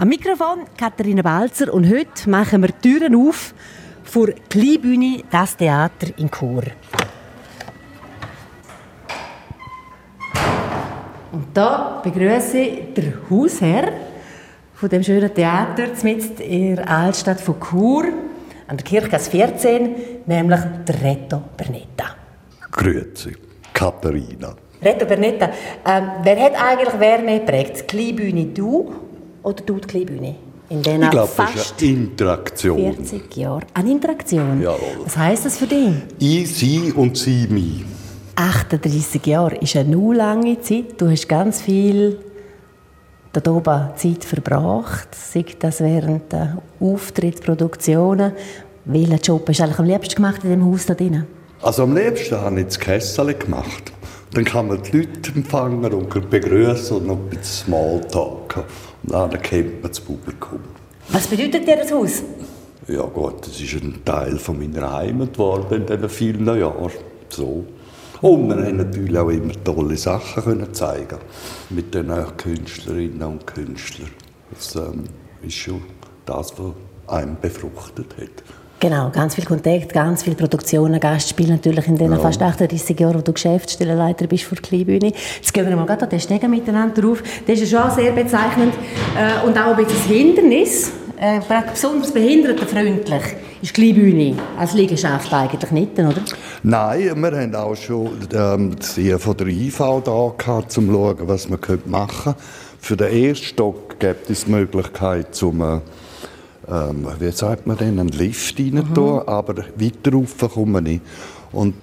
Am 0.00 0.08
Mikrofon 0.08 0.60
Katharina 0.78 1.20
Balzer 1.20 1.74
und 1.74 1.86
heute 1.86 2.30
machen 2.30 2.62
wir 2.62 2.68
die 2.68 2.88
Türen 2.88 3.14
auf 3.14 3.52
vor 4.02 4.28
Kleinbühne 4.48 5.24
Das 5.30 5.54
Theater 5.54 6.06
in 6.16 6.30
Chur. 6.30 6.62
Und 11.32 11.48
da 11.52 12.00
begrüße 12.02 12.58
ich 12.58 12.94
den 12.94 13.12
Hausherr 13.28 13.92
von 14.72 14.88
dem 14.88 15.02
schönen 15.02 15.34
Theater 15.34 15.88
mit 16.02 16.40
in 16.40 16.76
der 16.76 16.90
Altstadt 16.90 17.42
von 17.42 17.60
Chur 17.60 18.04
an 18.68 18.78
der 18.78 18.84
Kirchgasse 18.86 19.30
14, 19.30 19.94
nämlich 20.24 20.60
der 20.88 21.02
Reto 21.02 21.42
Bernetta. 21.58 22.16
Grüezi, 22.70 23.36
Katharina. 23.74 24.56
Reto 24.80 25.04
Bernetta, 25.04 25.50
ähm, 25.84 26.10
wer 26.22 26.40
hat 26.42 26.54
eigentlich 26.54 26.94
wer 26.96 27.18
mehr 27.18 27.40
geprägt? 27.40 27.82
Die 27.82 27.86
Kleinbühne 27.86 28.46
du 28.46 29.09
oder 29.42 29.62
du 29.64 29.74
die 29.76 29.88
Kleinbühne? 29.88 30.36
In 30.68 30.82
den 30.82 31.02
ich 31.02 31.10
glaube, 31.10 31.32
das 31.36 31.54
ist 31.54 31.82
eine 31.82 31.90
Interaktion. 31.90 32.94
40 32.94 33.36
Jahre. 33.36 33.62
Eine 33.74 33.90
Interaktion? 33.90 34.62
Jawohl. 34.62 35.04
Was 35.04 35.16
heisst 35.16 35.44
das 35.46 35.58
für 35.58 35.66
dich? 35.66 35.94
Ich, 36.20 36.54
sie 36.54 36.92
und 36.92 37.16
sie, 37.16 37.48
mich. 37.48 37.84
38 38.36 39.26
Jahre 39.26 39.56
ist 39.56 39.76
eine 39.76 39.90
nur 39.90 40.14
lange 40.14 40.60
Zeit. 40.60 41.00
Du 41.00 41.10
hast 41.10 41.28
ganz 41.28 41.60
viel 41.60 42.18
da 43.32 43.50
oben 43.50 43.90
Zeit 43.96 44.24
verbracht, 44.24 45.08
sei 45.14 45.44
das 45.58 45.80
während 45.80 46.32
der 46.32 46.58
Auftrittsproduktionen. 46.80 48.32
Welchen 48.84 49.18
Job 49.20 49.48
hast 49.48 49.58
du 49.58 49.64
eigentlich 49.64 49.78
am 49.78 49.84
liebsten 49.84 50.14
gemacht 50.14 50.44
in 50.44 50.50
dem 50.50 50.64
Haus 50.64 50.86
da 50.86 50.94
drinnen? 50.94 51.26
Also 51.62 51.82
am 51.82 51.96
liebsten 51.96 52.36
habe 52.40 52.60
ich 52.60 52.66
das 52.66 52.78
Kessel 52.78 53.34
gemacht. 53.34 53.92
Dann 54.32 54.44
kann 54.44 54.68
man 54.68 54.80
die 54.82 54.98
Leute 54.98 55.32
empfangen 55.34 55.92
und 55.92 56.30
begrüßen 56.30 56.96
und 56.96 57.06
noch 57.08 57.16
ein 57.16 57.30
bisschen 57.30 57.66
Smalltalk. 57.66 58.64
Und 59.02 59.12
dann 59.12 59.42
kennt 59.42 59.82
man 59.82 59.90
das 59.90 60.00
Publikum. 60.00 60.60
Was 61.08 61.26
bedeutet 61.26 61.66
dir 61.66 61.76
das 61.76 61.90
Haus? 61.90 62.22
Ja 62.86 63.02
gut, 63.02 63.46
das 63.46 63.60
ist 63.60 63.74
ein 63.74 64.04
Teil 64.04 64.38
von 64.38 64.58
meiner 64.58 64.92
Heimat 64.92 65.32
geworden 65.32 65.82
in 65.82 65.86
diesen 65.86 66.08
vielen 66.08 66.46
Jahren. 66.46 66.90
So. 67.28 67.64
Und 68.20 68.48
wir 68.48 68.66
haben 68.66 68.76
natürlich 68.76 69.18
auch 69.18 69.30
immer 69.30 69.64
tolle 69.64 69.96
Sachen 69.96 70.42
können 70.44 70.74
zeigen 70.74 71.18
mit 71.70 71.94
den 71.94 72.12
Künstlerinnen 72.36 73.22
und 73.22 73.46
Künstlern. 73.46 74.10
Das 74.50 74.76
ähm, 74.76 75.04
ist 75.42 75.54
schon 75.54 75.82
das, 76.26 76.52
was 76.58 76.72
einem 77.06 77.36
befruchtet 77.40 78.14
hat. 78.18 78.44
Genau, 78.80 79.10
ganz 79.10 79.34
viel 79.34 79.44
Kontakt, 79.44 79.92
ganz 79.92 80.22
viele 80.22 80.36
Produktionen, 80.36 80.98
Gastspiele 80.98 81.52
natürlich 81.52 81.86
in 81.86 81.98
den 81.98 82.12
ja. 82.12 82.18
fast 82.18 82.40
38 82.40 82.98
Jahren, 82.98 83.16
wo 83.16 83.20
du 83.20 83.34
Geschäftsstellenleiter 83.34 84.26
bist 84.26 84.44
für 84.44 84.54
die 84.54 84.62
Kleinbühne. 84.62 85.12
Jetzt 85.36 85.52
gehen 85.52 85.68
wir 85.68 85.76
mal 85.76 85.84
gerade 85.84 86.04
an 86.04 86.08
den 86.08 86.18
Stegen 86.18 86.50
miteinander 86.50 87.02
drauf. 87.02 87.22
Das 87.46 87.60
ist 87.60 87.70
schon 87.70 87.90
sehr 87.90 88.12
bezeichnend 88.12 88.72
äh, 89.18 89.46
und 89.46 89.58
auch 89.58 89.76
ein 89.76 89.84
bisschen 89.84 90.00
Hindernis. 90.16 90.92
Äh, 91.20 91.40
besonders 91.70 92.10
behindertenfreundlich 92.10 93.22
ist 93.60 93.76
die 93.76 93.92
Kleinbühne 93.92 94.36
als 94.58 94.72
Liegenschaft 94.72 95.30
eigentlich 95.30 95.70
nicht, 95.72 95.98
oder? 95.98 96.14
Nein, 96.62 97.22
wir 97.22 97.32
haben 97.32 97.54
auch 97.54 97.76
schon 97.76 98.12
ähm, 98.32 98.76
die 98.96 99.10
von 99.18 99.36
der 99.36 99.48
IV 99.48 99.76
da 99.76 100.32
gehabt, 100.38 100.78
um 100.78 100.86
zu 100.86 100.92
schauen, 100.94 101.16
was 101.20 101.50
man 101.50 101.60
machen 101.84 102.32
könnte. 102.32 102.40
Für 102.80 102.96
den 102.96 103.12
ersten 103.12 103.44
Stock 103.44 104.00
gibt 104.00 104.30
es 104.30 104.46
die 104.46 104.52
Möglichkeit, 104.52 105.34
zum 105.34 105.60
äh, 105.60 105.80
ähm, 106.70 107.06
wie 107.18 107.32
sagt 107.32 107.66
man 107.66 107.76
denn, 107.76 107.98
einen 107.98 108.08
Lift 108.08 108.58
rein 108.58 108.74
mhm. 108.74 109.22
aber 109.26 109.56
weiter 109.76 110.12
rauf 110.12 110.36
kommen 110.52 110.72
wir 110.72 110.80
nicht. 110.80 111.02
Und 111.52 111.74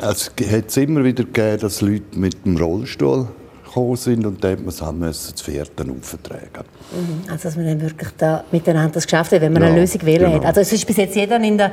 es 0.00 0.30
hat 0.50 0.76
immer 0.76 1.04
wieder 1.04 1.24
gegeben, 1.24 1.60
dass 1.60 1.80
Leute 1.80 2.18
mit 2.18 2.44
dem 2.44 2.56
Rollstuhl 2.56 3.28
gekommen 3.64 3.96
sind 3.96 4.26
und 4.26 4.42
dann 4.42 4.64
musste 4.64 4.84
man 4.84 5.10
es 5.10 5.32
das 5.32 5.42
Vierten 5.42 5.90
auftragen. 5.90 6.64
Mhm. 6.92 7.30
Also 7.30 7.44
dass 7.44 7.56
man 7.56 7.66
dann 7.66 7.80
wirklich 7.80 8.10
da 8.16 8.44
miteinander 8.50 8.92
das 8.92 9.04
geschafft 9.04 9.32
hat, 9.32 9.40
wenn 9.40 9.52
man 9.52 9.62
ja, 9.62 9.68
eine 9.68 9.80
Lösung 9.80 10.02
wählen 10.02 10.30
genau. 10.30 10.34
hat. 10.36 10.46
Also 10.46 10.60
es 10.60 10.72
ist 10.72 10.86
bis 10.86 10.96
jetzt 10.96 11.14
jeder 11.14 11.40
in 11.40 11.58
der 11.58 11.72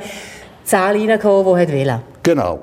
Zahl 0.64 0.96
reingekommen, 0.96 1.56
der 1.56 1.68
wählen 1.68 2.00
Genau. 2.22 2.60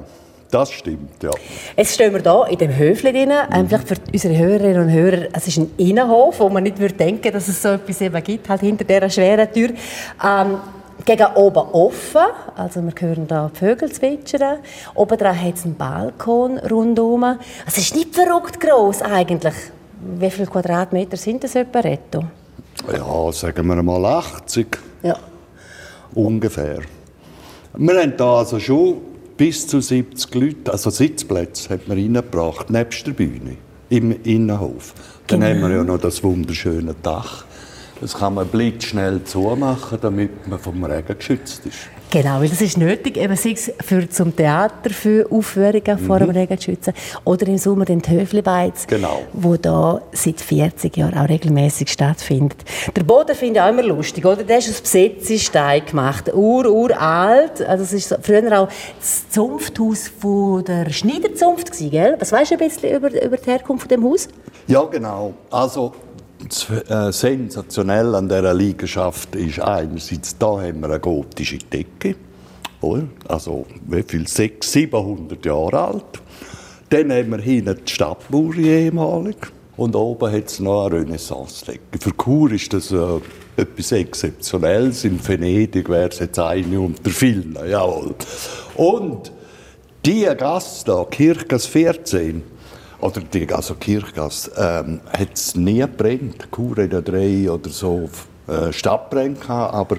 Das 0.52 0.72
stimmt, 0.72 1.22
ja. 1.22 1.30
Jetzt 1.78 1.94
stehen 1.94 2.12
wir 2.12 2.22
hier 2.22 2.52
in 2.52 2.58
dem 2.58 2.76
Höfli 2.76 3.12
drin. 3.12 3.30
Mhm. 3.30 3.68
Vielleicht 3.68 3.88
für 3.88 3.96
unsere 4.12 4.36
Hörerinnen 4.36 4.82
und 4.82 4.92
Hörer, 4.92 5.28
es 5.32 5.48
ist 5.48 5.58
ein 5.58 5.72
Innenhof, 5.78 6.40
wo 6.40 6.50
man 6.50 6.64
nicht 6.64 6.80
würde 6.80 6.96
denken, 6.96 7.32
dass 7.32 7.48
es 7.48 7.62
so 7.62 7.70
etwas 7.70 8.02
eben 8.02 8.24
gibt, 8.24 8.50
halt 8.50 8.62
hinter 8.62 8.84
dieser 8.84 9.10
schweren 9.10 9.52
Tür. 9.54 9.70
Ähm, 10.24 10.58
gegen 11.06 11.28
oben 11.36 11.70
offen, 11.72 12.22
also 12.56 12.82
wir 12.82 12.94
hören 13.00 13.28
da 13.28 13.50
die 13.54 13.58
Vögel 13.58 13.92
zwitschern. 13.92 14.60
Oben 14.96 15.18
dran 15.18 15.40
hat 15.40 15.56
es 15.56 15.66
einen 15.66 15.76
Balkon 15.76 16.58
rundherum. 16.58 17.24
Also 17.24 17.40
es 17.68 17.78
ist 17.78 17.96
nicht 17.96 18.16
verrückt 18.16 18.60
groß 18.60 19.04
eigentlich. 19.04 19.56
Wie 20.02 20.30
viele 20.30 20.48
Quadratmeter 20.48 21.18
sind 21.18 21.44
das 21.44 21.56
etwa, 21.56 21.80
Retto? 21.80 22.24
Ja, 22.92 23.32
sagen 23.32 23.68
wir 23.68 23.82
mal 23.82 24.06
80. 24.06 24.78
Ja. 25.04 25.16
Ungefähr. 26.16 26.80
Wir 27.76 28.02
haben 28.02 28.14
hier 28.18 28.26
also 28.26 28.60
schon 28.60 29.09
bis 29.40 29.66
zu 29.68 29.80
70 29.80 30.36
Leute, 30.36 30.72
also 30.74 30.90
Sitzplätze, 30.90 31.70
hat 31.70 31.88
man 31.88 31.98
reingebracht, 31.98 32.70
nebst 32.70 33.08
der 33.08 33.14
Bühne, 33.14 33.56
im 33.90 34.12
Innenhof. 34.24 34.94
Dann 35.28 35.40
genau. 35.40 35.52
haben 35.54 35.62
wir 35.62 35.78
ja 35.78 35.84
noch 35.86 35.98
das 35.98 36.22
wunderschöne 36.26 36.94
Dach. 37.02 37.46
Das 38.02 38.14
kann 38.14 38.34
man 38.36 38.48
blitzschnell 38.48 39.24
zumachen, 39.24 39.98
damit 40.02 40.48
man 40.48 40.60
vom 40.60 40.84
Regen 40.84 41.18
geschützt 41.18 41.66
ist. 41.66 41.78
Genau, 42.12 42.40
weil 42.42 42.50
das 42.50 42.60
ist 42.60 42.76
nötig, 42.76 43.18
eben 43.18 43.36
sei 43.36 43.52
es 43.52 43.72
für 43.86 44.10
zum 44.10 44.36
Theater, 44.36 44.90
für 44.90 45.32
Aufführungen 45.32 45.84
mhm. 45.86 46.06
vor 46.08 46.18
dem 46.18 46.32
Regen 46.32 46.58
zu 46.58 46.72
schützen, 46.72 46.94
oder 47.24 47.46
im 47.48 47.60
Sommer 47.60 47.86
den 47.86 48.02
Höflibeiz, 48.02 48.88
genau. 48.88 49.22
wo 49.32 49.58
da 49.58 50.02
seit 50.12 50.42
40 50.42 50.98
Jahren 50.98 51.16
auch 51.20 51.30
regelmäßig 51.30 51.88
stattfindet. 51.90 52.66
Der 52.96 53.04
Boden 53.04 53.36
finde 53.36 53.60
ich 53.60 53.62
auch 53.62 53.70
immer 53.70 53.84
lustig, 53.84 54.26
oder? 54.26 54.44
Der 54.44 54.58
ist 54.58 54.70
aus 54.72 54.82
Besetzestein 54.82 55.86
gemacht, 55.86 56.34
ur, 56.34 56.66
uralt. 56.66 57.62
Also 57.62 57.84
es 57.84 57.94
ist 57.94 58.18
früher 58.24 58.60
auch 58.60 58.70
das 59.00 59.30
Zunfthaus 59.30 60.08
von 60.08 60.64
der 60.64 60.90
Schneiderzunft 60.90 61.72
gewesen, 61.72 61.92
gell? 61.92 62.16
Was 62.20 62.32
weißt 62.32 62.52
du 62.52 62.56
ein 62.56 62.60
bisschen 62.60 62.96
über, 62.96 63.24
über 63.24 63.38
die 63.38 63.52
Herkunft 63.52 63.84
von 63.84 63.90
dem 63.90 64.04
Haus? 64.04 64.28
Ja, 64.66 64.84
genau. 64.86 65.36
Also 65.52 65.94
sensationell 67.12 68.16
an 68.16 68.30
dieser 68.30 68.54
Liegenschaft 68.54 69.36
ist 69.36 69.60
einerseits, 69.60 70.38
da 70.38 70.62
haben 70.62 70.80
wir 70.82 70.90
eine 70.90 71.00
gotische 71.00 71.58
Decke, 71.58 72.16
also 73.28 73.66
wie 73.88 74.04
viel, 74.04 74.28
600, 74.28 74.64
700 74.64 75.46
Jahre 75.46 75.80
alt. 75.80 76.22
Dann 76.90 77.12
haben 77.12 77.32
wir 77.32 77.40
hinten 77.40 77.80
die 77.86 77.92
Stadtmauer 77.92 78.56
ehemalig 78.56 79.36
und 79.78 79.96
oben 79.96 80.32
hat 80.32 80.48
es 80.48 80.60
noch 80.60 80.88
eine 80.88 81.02
Renaissance-Decke. 81.02 82.00
Für 82.00 82.12
Chur 82.18 82.52
ist 82.52 82.74
das 82.74 82.92
äh, 82.92 83.20
etwas 83.58 83.92
Exzeptionelles. 83.92 85.04
In 85.04 85.26
Venedig 85.26 85.88
wäre 85.88 86.10
es 86.10 86.20
jetzt 86.20 86.40
eine 86.40 86.80
unter 86.80 87.10
vielen, 87.12 87.58
jawohl. 87.70 88.16
Und 88.76 89.32
diese 90.06 90.36
Gasse 90.36 90.86
hier, 90.86 91.06
Kirchgasse 91.10 91.70
14, 91.70 92.42
oder 93.02 93.22
die 93.22 93.52
also 93.52 93.76
Kirchgasse, 93.76 94.52
ähm, 94.58 95.02
hat 95.12 95.34
es 95.34 95.56
nie 95.56 95.80
gebrannt. 95.80 96.48
Chur 96.54 96.76
hat 96.78 97.08
drei 97.08 97.50
oder 97.50 97.70
so 97.70 98.10
äh, 98.48 98.72
Stadtbrände 98.72 99.40
gehabt, 99.40 99.74
aber 99.74 99.98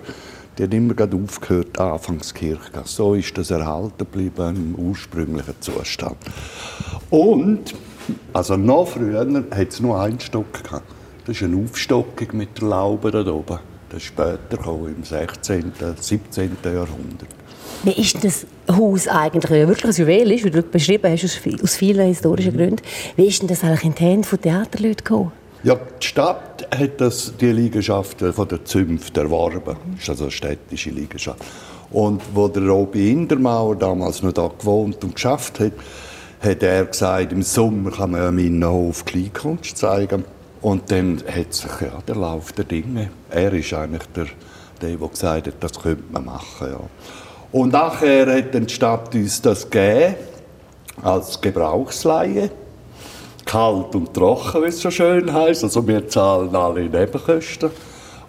die 0.58 0.64
hat 0.64 0.74
immer 0.74 0.94
gerade 0.94 1.16
aufgehört, 1.16 1.78
anfangs 1.78 2.34
Kirchgasse. 2.34 2.94
So 2.94 3.14
ist 3.14 3.36
das 3.38 3.50
erhalten 3.50 3.98
geblieben 3.98 4.56
im 4.56 4.74
ursprünglichen 4.74 5.54
Zustand. 5.60 6.16
Und, 7.08 7.74
also 8.32 8.56
noch 8.56 8.88
früher, 8.88 9.26
hat 9.50 9.68
es 9.68 9.80
nur 9.80 10.00
einen 10.00 10.20
Stock 10.20 10.62
gehabt. 10.62 10.84
Das 11.26 11.36
ist 11.36 11.42
eine 11.42 11.62
Aufstockung 11.62 12.28
mit 12.32 12.60
der 12.60 12.68
Laube 12.68 13.10
da 13.10 13.30
oben. 13.30 13.69
Das 13.90 13.98
ist 13.98 14.06
später 14.06 14.38
gekommen, 14.50 14.94
im 14.96 15.04
16., 15.04 15.72
17. 16.00 16.56
Jahrhundert. 16.64 17.28
Wie 17.82 17.92
ist 17.92 18.22
das 18.22 18.46
Haus 18.70 19.08
eigentlich, 19.08 19.50
ja 19.50 19.66
wirklich 19.66 19.98
ein 19.98 20.06
Juwel 20.06 20.32
ist, 20.32 20.44
wie 20.44 20.50
du 20.50 20.62
beschrieben 20.62 21.10
hast, 21.10 21.24
aus 21.62 21.74
vielen 21.74 22.06
historischen 22.06 22.56
Gründen. 22.56 22.82
Wie 23.16 23.26
ist 23.26 23.42
denn 23.42 23.48
das 23.48 23.64
eigentlich 23.64 23.84
in 23.84 23.94
die 23.94 24.02
Hände 24.04 24.28
von 24.28 24.40
Theaterleuten 24.40 25.04
gekommen? 25.04 25.32
Ja, 25.62 25.74
die 25.74 26.06
Stadt 26.06 26.68
hat 26.72 27.00
das, 27.00 27.34
die 27.38 27.52
Liegenschaft 27.52 28.20
von 28.20 28.48
der 28.48 28.64
Zünft 28.64 29.16
erworben. 29.16 29.76
Das 29.92 30.02
ist 30.02 30.10
also 30.10 30.24
eine 30.24 30.30
städtische 30.30 30.90
Liegenschaft. 30.90 31.42
Und 31.90 32.22
wo 32.32 32.48
der 32.48 32.62
Robi 32.62 33.10
Indermauer 33.10 33.76
damals 33.76 34.22
noch 34.22 34.32
da 34.32 34.48
gewohnt 34.56 35.02
und 35.02 35.16
geschafft 35.16 35.58
hat, 35.58 35.72
hat 36.40 36.62
er 36.62 36.84
gesagt, 36.86 37.32
im 37.32 37.42
Sommer 37.42 37.90
kann 37.90 38.12
man 38.12 38.20
ja 38.20 38.28
im 38.28 38.38
Innenhof 38.38 39.04
Kleinkunst 39.04 39.76
zeigen. 39.76 40.24
Und 40.62 40.90
dann 40.90 41.22
hat 41.26 41.54
sich 41.54 41.70
ja, 41.80 41.98
der 42.06 42.16
Lauf 42.16 42.52
der 42.52 42.64
Dinge. 42.64 43.10
Er 43.30 43.52
ist 43.52 43.72
eigentlich 43.72 44.06
der, 44.14 44.26
der, 44.82 44.96
der 44.96 45.08
gesagt 45.08 45.46
hat, 45.46 45.54
das 45.60 45.80
könnte 45.80 46.04
man 46.10 46.26
machen. 46.26 46.68
Ja. 46.70 46.80
Und 47.52 47.72
nachher 47.72 48.26
hat 48.26 48.54
die 48.54 48.68
Stadt 48.68 49.14
uns 49.14 49.40
das 49.40 49.68
gegeben, 49.68 50.16
als 51.02 51.40
Gebrauchsleihe. 51.40 52.50
Kalt 53.46 53.94
und 53.94 54.12
trocken, 54.14 54.62
wie 54.62 54.66
es 54.66 54.80
so 54.80 54.90
schön 54.90 55.32
heißt. 55.32 55.64
Also 55.64 55.86
wir 55.88 56.06
zahlen 56.08 56.54
alle 56.54 56.82
Nebenkosten. 56.82 57.70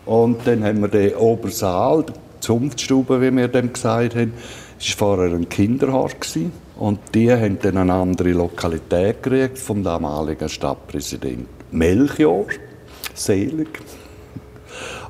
Und 0.06 0.48
dann 0.48 0.64
haben 0.64 0.82
wir 0.82 0.88
den 0.88 1.16
Obersaal, 1.16 2.04
die 2.04 2.14
Zunftstube, 2.40 3.22
wie 3.22 3.36
wir 3.36 3.48
dem 3.50 3.72
gesagt 3.72 4.16
haben, 4.16 4.34
das 4.80 5.00
war 5.00 5.16
vorher 5.16 5.36
ein 5.36 5.48
Kinderhort. 5.48 6.16
Und 6.80 7.00
die 7.14 7.32
haben 7.32 7.60
dann 7.62 7.78
eine 7.78 7.94
andere 7.94 8.32
Lokalität 8.32 9.22
gekriegt 9.22 9.60
vom 9.60 9.84
damaligen 9.84 10.50
Stadtpräsidenten 10.50 11.61
Melchior, 11.72 12.46
selig. 13.14 13.80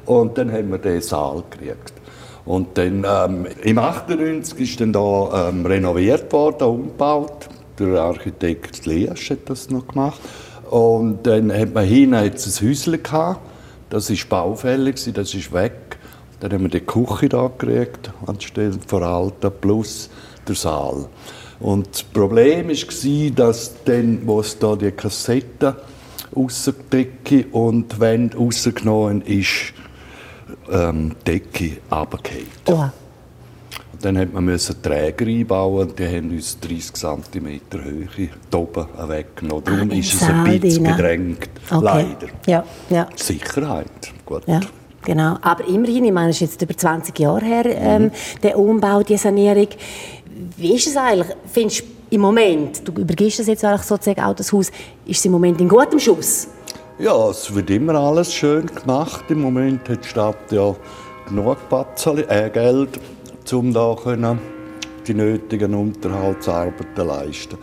Und 0.06 0.38
dann 0.38 0.52
haben 0.52 0.72
wir 0.72 0.78
den 0.78 1.02
Saal 1.02 1.44
gekriegt. 1.50 1.94
Und 2.46 2.78
dann, 2.78 3.06
ähm, 3.08 3.48
im 3.64 3.78
98 3.78 4.60
ist 4.60 4.82
dann 4.82 4.94
da 4.94 5.50
ähm, 5.50 5.66
renoviert 5.66 6.32
worden, 6.34 6.64
umgebaut. 6.68 7.50
Der 7.78 8.02
Architekt 8.02 8.86
Leasch 8.86 9.30
hat 9.30 9.50
das 9.50 9.70
noch 9.70 9.88
gemacht. 9.88 10.20
Und 10.70 11.26
dann 11.28 11.52
hat 11.52 11.74
man 11.74 11.86
hinten 11.86 12.16
ein 12.16 12.32
Häuschen 12.32 13.04
gehabt. 13.04 13.42
Das 13.90 14.10
war 14.10 14.18
baufällig, 14.30 14.96
das 15.14 15.34
ist 15.34 15.52
weg. 15.52 15.98
Dann 16.40 16.54
haben 16.54 16.64
wir 16.64 16.70
die 16.70 16.80
Küche 16.80 17.30
da 17.30 17.48
gekriegt, 17.48 18.12
anstelle 18.26 18.74
von 18.88 19.04
alten, 19.04 19.52
plus 19.62 20.10
der 20.48 20.56
Saal. 20.56 21.06
Und 21.60 21.90
das 21.92 22.04
Problem 22.04 22.70
war, 22.70 23.32
dass 23.36 23.76
dann, 23.86 24.22
wo 24.26 24.40
es 24.40 24.58
da 24.58 24.76
die 24.76 24.92
Kassette 24.92 25.76
rausgedecke 26.36 27.46
und 27.52 28.00
wenn 28.00 28.32
rausgenommen 28.32 29.22
ist, 29.22 29.74
ähm, 30.72 31.16
die 31.26 31.40
Decke 31.40 31.78
runtergefallen. 31.92 32.48
Oh. 32.68 32.86
Dann 34.02 34.16
musste 34.16 34.34
man 34.34 34.46
müssen 34.46 34.82
Träger 34.82 35.28
einbauen 35.28 35.90
und 35.90 36.00
die 36.00 36.08
haben 36.08 36.32
uns 36.32 36.60
30 36.60 36.94
cm 36.94 37.62
Höhe 37.72 38.30
oben 38.54 38.88
weggenommen. 39.08 39.64
Darum 39.64 39.92
ah, 39.92 39.94
ist 39.94 40.14
es 40.14 40.24
ein 40.24 40.60
bisschen 40.60 40.84
bedrängt, 40.84 41.50
okay. 41.70 41.84
leider. 41.84 42.28
Ja, 42.48 42.64
ja. 42.90 43.08
Sicherheit, 43.16 44.12
gut. 44.26 44.44
Ja. 44.48 44.60
Genau, 45.04 45.38
aber 45.42 45.68
immerhin, 45.68 46.06
ich 46.06 46.12
meine, 46.12 46.30
es 46.30 46.42
ist 46.42 46.54
jetzt 46.54 46.62
über 46.62 46.78
20 46.78 47.18
Jahre 47.18 47.46
her, 47.46 47.66
ähm, 47.66 48.04
mhm. 48.04 48.12
der 48.44 48.58
Umbau, 48.58 49.02
die 49.02 49.18
Sanierung. 49.18 49.68
Wie 50.58 50.76
ist 50.76 50.88
es 50.88 50.96
eigentlich? 50.96 51.36
Findest 51.52 51.84
im 52.12 52.22
Moment, 52.22 52.86
du 52.86 52.92
übergibst 52.92 53.40
das 53.40 53.48
jetzt 53.48 53.64
eigentlich 53.64 53.84
sozusagen 53.84 54.22
auch 54.22 54.36
das 54.36 54.52
Haus, 54.52 54.70
ist 55.06 55.20
es 55.20 55.26
im 55.26 55.32
Moment 55.32 55.60
in 55.62 55.70
gutem 55.70 55.98
Schuss? 55.98 56.48
Ja, 57.00 57.30
es 57.30 57.54
wird 57.56 57.70
immer 57.70 57.96
alles 57.96 58.34
schön 58.34 58.66
gemacht. 58.68 59.24
Im 59.30 59.42
Moment 59.42 59.88
hat 59.90 60.04
die 60.04 60.08
Stadt 60.08 60.52
ja 60.52 60.76
genug 61.28 61.70
Batzeli, 61.70 62.24
äh, 62.24 62.50
Geld, 62.50 63.00
um 63.52 63.74
da 63.74 63.96
können 64.04 64.40
die 65.08 65.14
nötigen 65.14 65.74
Unterhaltsarbeiten 65.74 67.08
leisten. 67.08 67.58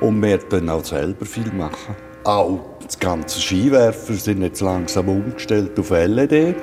Und 0.00 0.22
wir 0.22 0.38
können 0.38 0.70
auch 0.70 0.84
selber 0.84 1.26
viel 1.26 1.52
machen. 1.52 1.94
Auch 2.24 2.58
die 2.82 2.98
ganzen 2.98 3.40
Skiwerfer 3.40 4.14
sind 4.14 4.42
jetzt 4.42 4.62
langsam 4.62 5.08
umgestellt 5.10 5.78
auf 5.78 5.90
LED. 5.90 6.56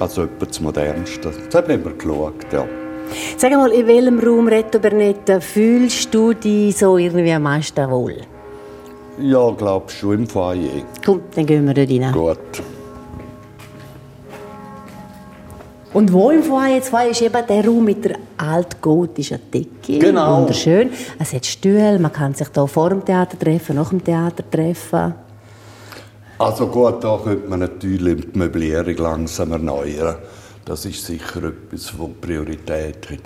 Also 0.00 0.22
etwa 0.22 0.46
das 0.46 0.60
Modernste. 0.60 1.32
Das 1.50 1.62
haben 1.62 1.84
wir 1.84 1.92
geschaut, 1.92 2.50
ja. 2.50 2.66
Sag 3.36 3.52
mal, 3.52 3.70
in 3.70 3.86
welchem 3.86 4.18
Raum, 4.18 4.48
Reto 4.48 4.78
Bernetta, 4.78 5.40
fühlst 5.40 6.12
du 6.12 6.32
dich 6.32 6.76
so 6.76 6.98
irgendwie 6.98 7.32
am 7.32 7.42
meisten 7.42 7.90
wohl? 7.90 8.16
Ja, 9.20 9.50
glaubst 9.50 10.02
du, 10.02 10.12
im 10.12 10.26
Foyer. 10.26 10.82
Komm, 11.04 11.22
dann 11.34 11.46
gehen 11.46 11.66
wir 11.66 11.74
dort 11.74 11.90
rein. 11.90 12.12
Gut. 12.12 12.62
Und 15.92 16.12
wo 16.12 16.30
im 16.30 16.42
Foyer 16.42 16.74
jetzt 16.74 16.92
war, 16.92 17.06
ist 17.06 17.22
eben 17.22 17.46
der 17.48 17.66
Raum 17.66 17.84
mit 17.84 18.04
der 18.04 18.18
altgotischen 18.36 19.40
Decke. 19.52 19.98
Genau. 19.98 20.38
Wunderschön. 20.38 20.90
Es 21.18 21.32
hat 21.32 21.46
Stühle, 21.46 21.98
man 21.98 22.12
kann 22.12 22.34
sich 22.34 22.48
hier 22.54 22.66
vor 22.68 22.90
dem 22.90 23.04
Theater 23.04 23.38
treffen, 23.38 23.76
nach 23.76 23.88
dem 23.88 24.04
Theater 24.04 24.48
treffen. 24.48 25.14
Also 26.38 26.68
gut, 26.68 27.02
da 27.02 27.18
könnte 27.24 27.48
man 27.48 27.60
natürlich 27.60 28.26
die 28.32 28.38
Möblierung 28.38 28.96
langsam 28.96 29.52
erneuern. 29.52 30.16
Das 30.68 30.84
ist 30.84 31.02
sicher 31.06 31.44
etwas, 31.44 31.94
das 31.98 32.08
Priorität 32.20 33.08
hat. 33.10 33.20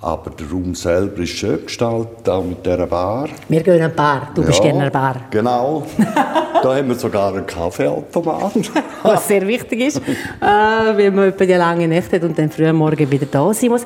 Aber 0.00 0.30
der 0.30 0.50
Raum 0.50 0.74
selber 0.74 1.18
ist 1.22 1.32
schön 1.32 1.62
gestaltet, 1.66 2.26
auch 2.26 2.42
mit 2.42 2.64
dieser 2.64 2.86
Bar. 2.86 3.28
Wir 3.50 3.62
gehen 3.62 3.82
an 3.82 3.94
Bar, 3.94 4.30
du 4.34 4.40
ja, 4.40 4.46
bist 4.46 4.62
gerne 4.62 4.84
an 4.84 4.92
Bar. 4.92 5.16
Genau. 5.30 5.86
da 6.62 6.74
haben 6.74 6.88
wir 6.88 6.94
sogar 6.94 7.34
einen 7.34 7.46
Kaffeeautomat. 7.46 8.72
Was 9.02 9.28
sehr 9.28 9.46
wichtig 9.46 9.80
ist, 9.80 9.98
äh, 9.98 10.96
wenn 10.96 11.14
man 11.14 11.34
die 11.38 11.44
lange 11.44 11.86
Nächte 11.86 12.16
hat 12.16 12.22
und 12.22 12.38
dann 12.38 12.50
früh 12.50 12.66
am 12.66 12.76
Morgen 12.76 13.10
wieder 13.10 13.26
da 13.26 13.52
sein 13.52 13.68
muss. 13.68 13.84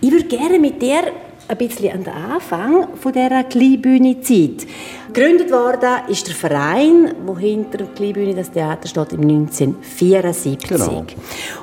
Ich 0.00 0.10
würde 0.10 0.26
gerne 0.26 0.58
mit 0.58 0.82
dir 0.82 1.02
ein 1.50 1.56
bisschen 1.56 1.92
an 1.92 2.04
den 2.04 2.12
Anfang 2.12 2.88
von 2.94 3.12
dieser 3.12 3.42
Kleinbühne-Zeit. 3.42 4.66
Gegründet 5.12 5.50
worden 5.50 6.08
ist 6.08 6.28
der 6.28 6.34
Verein, 6.36 7.12
wo 7.26 7.36
hinter 7.36 7.78
der 7.78 7.88
Kleinbühne 7.88 8.34
das 8.34 8.52
Theater 8.52 8.86
steht, 8.86 9.12
im 9.12 9.22
1974. 9.22 10.68
Genau. 10.68 11.04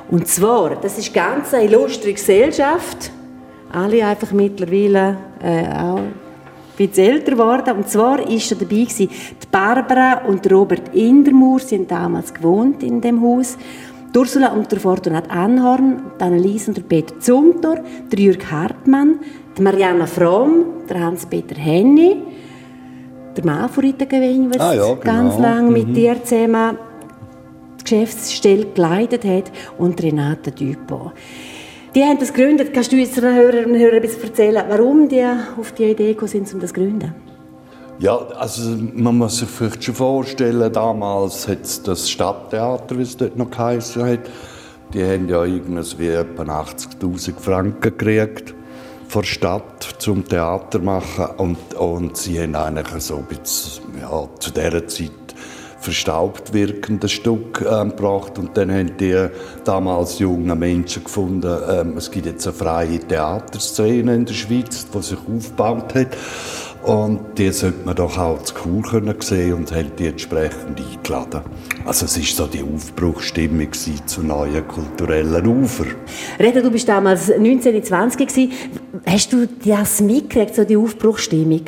Und 0.09 0.27
zwar, 0.27 0.75
das 0.75 0.97
ist 0.97 1.13
ganz 1.13 1.53
eine 1.53 1.65
illustre 1.65 2.11
Gesellschaft, 2.11 3.11
alle 3.71 4.05
einfach 4.05 4.31
mittlerweile 4.33 5.17
äh, 5.41 5.67
auch 5.67 5.99
ein 5.99 6.13
bisschen 6.75 7.05
älter 7.05 7.31
geworden. 7.31 7.77
Und 7.77 7.89
zwar 7.89 8.19
war 8.19 8.25
da 8.25 8.55
dabei 8.55 8.65
gewesen, 8.65 9.09
die 9.09 9.47
Barbara 9.49 10.25
und 10.25 10.51
Robert 10.51 10.93
Indermoor, 10.93 11.59
sie 11.59 11.75
haben 11.75 11.87
damals 11.87 12.33
gewohnt 12.33 12.83
in 12.83 12.99
dem 12.99 13.21
Haus. 13.21 13.57
Die 14.13 14.19
Ursula 14.19 14.53
und 14.53 14.71
der 14.71 14.79
Fortunat 14.79 15.29
Anhorn, 15.29 16.01
die 16.19 16.23
Annelies 16.23 16.67
und 16.67 16.77
der 16.77 16.81
Peter 16.81 17.19
Zumthor, 17.19 17.79
der 18.11 18.19
Jürg 18.19 18.49
Hartmann, 18.49 19.19
die 19.57 19.61
Marianna 19.61 20.05
Fromm, 20.05 20.85
der 20.87 20.99
Hans-Peter 20.99 21.55
Henny, 21.55 22.17
der 23.35 23.45
Mann 23.45 23.69
von 23.69 23.83
Rita 23.83 24.05
Gewinn, 24.05 24.51
der 24.51 24.61
ah, 24.61 24.73
ja, 24.73 24.93
genau. 24.93 25.01
ganz 25.01 25.37
lange 25.39 25.71
mit 25.71 25.87
mhm. 25.87 25.93
dir 25.93 26.23
zusammen 26.23 26.77
die 27.79 27.83
Geschäftsstelle 27.83 28.65
geleitet 28.73 29.23
hat, 29.23 29.51
und 29.77 30.01
Renate 30.01 30.51
Dupont. 30.51 31.13
Die 31.95 32.03
haben 32.03 32.19
das 32.19 32.33
gegründet. 32.33 32.73
Kannst 32.73 32.91
du 32.91 32.97
unseren 32.97 33.33
Hörerinnen 33.33 33.71
und 33.71 33.79
Hörern 33.79 34.01
bisschen 34.01 34.23
erzählen, 34.23 34.63
warum 34.67 35.07
die 35.07 35.25
auf 35.59 35.71
die 35.71 35.85
Idee 35.85 36.13
gekommen 36.13 36.27
sind, 36.27 36.53
um 36.53 36.59
das 36.59 36.71
zu 36.71 36.75
gründen? 36.75 37.15
Ja, 37.99 38.17
also 38.37 38.77
man 38.93 39.17
muss 39.17 39.39
sich 39.39 39.49
vielleicht 39.49 39.83
schon 39.83 39.95
vorstellen, 39.95 40.71
damals 40.71 41.47
hat 41.47 41.63
es 41.63 41.81
das 41.81 42.09
Stadttheater, 42.09 42.97
wie 42.97 43.03
es 43.03 43.17
dort 43.17 43.37
noch 43.37 43.49
geheißen 43.49 44.05
hat, 44.05 44.19
die 44.93 45.03
haben 45.03 45.27
ja 45.27 45.43
irgendwas 45.43 45.97
wie 45.97 46.09
etwa 46.09 46.43
80'000 46.43 47.39
Franken 47.39 47.81
gekriegt 47.81 48.53
vor 49.07 49.23
Stadt 49.23 49.95
zum 49.99 50.27
Theater 50.27 50.79
machen 50.79 51.27
und, 51.37 51.73
und 51.75 52.17
sie 52.17 52.41
haben 52.41 52.55
eigentlich 52.55 53.03
so 53.03 53.17
ein 53.17 53.25
bisschen, 53.25 53.83
ja, 54.01 54.27
zu 54.39 54.51
dieser 54.51 54.87
Zeit 54.87 55.11
verstaubt 55.79 56.53
wirkendes 56.53 57.13
Stück 57.13 57.61
äh, 57.61 57.85
gebracht. 57.85 58.37
Und 58.37 58.57
dann 58.57 58.71
haben 58.71 58.97
die 58.97 59.27
damals 59.63 60.19
jungen 60.19 60.59
Menschen 60.59 61.03
gefunden, 61.03 61.57
ähm, 61.69 61.97
es 61.97 62.11
gibt 62.11 62.25
jetzt 62.25 62.45
eine 62.45 62.55
freie 62.55 62.99
Theaterszene 62.99 64.15
in 64.15 64.25
der 64.25 64.33
Schweiz, 64.33 64.87
die 64.89 65.01
sich 65.01 65.17
aufgebaut 65.19 65.95
hat 65.95 66.17
und 66.87 67.37
die 67.37 67.51
sollte 67.51 67.85
man 67.85 67.95
doch 67.95 68.17
auch 68.17 68.41
zu 68.43 68.55
cool 68.65 68.81
können 68.81 69.15
sehen 69.19 69.53
und 69.53 69.71
haben 69.71 69.91
die 69.99 70.07
entsprechend 70.07 70.79
eingeladen. 70.79 71.41
Also 71.85 72.05
es 72.05 72.17
war 72.17 72.47
so 72.47 72.47
die 72.47 72.63
Aufbruchstimmung 72.63 73.71
zu 73.73 74.23
neuen 74.23 74.67
kulturellen 74.67 75.45
Ufer. 75.45 75.85
Reda, 76.39 76.61
du 76.61 76.71
bist 76.71 76.87
damals 76.87 77.31
1920 77.31 78.49
Hast 79.05 79.33
du 79.33 79.47
das 79.65 80.01
mitgekriegt, 80.01 80.55
so 80.55 80.63
die 80.63 80.77
Aufbruchstimmung? 80.77 81.65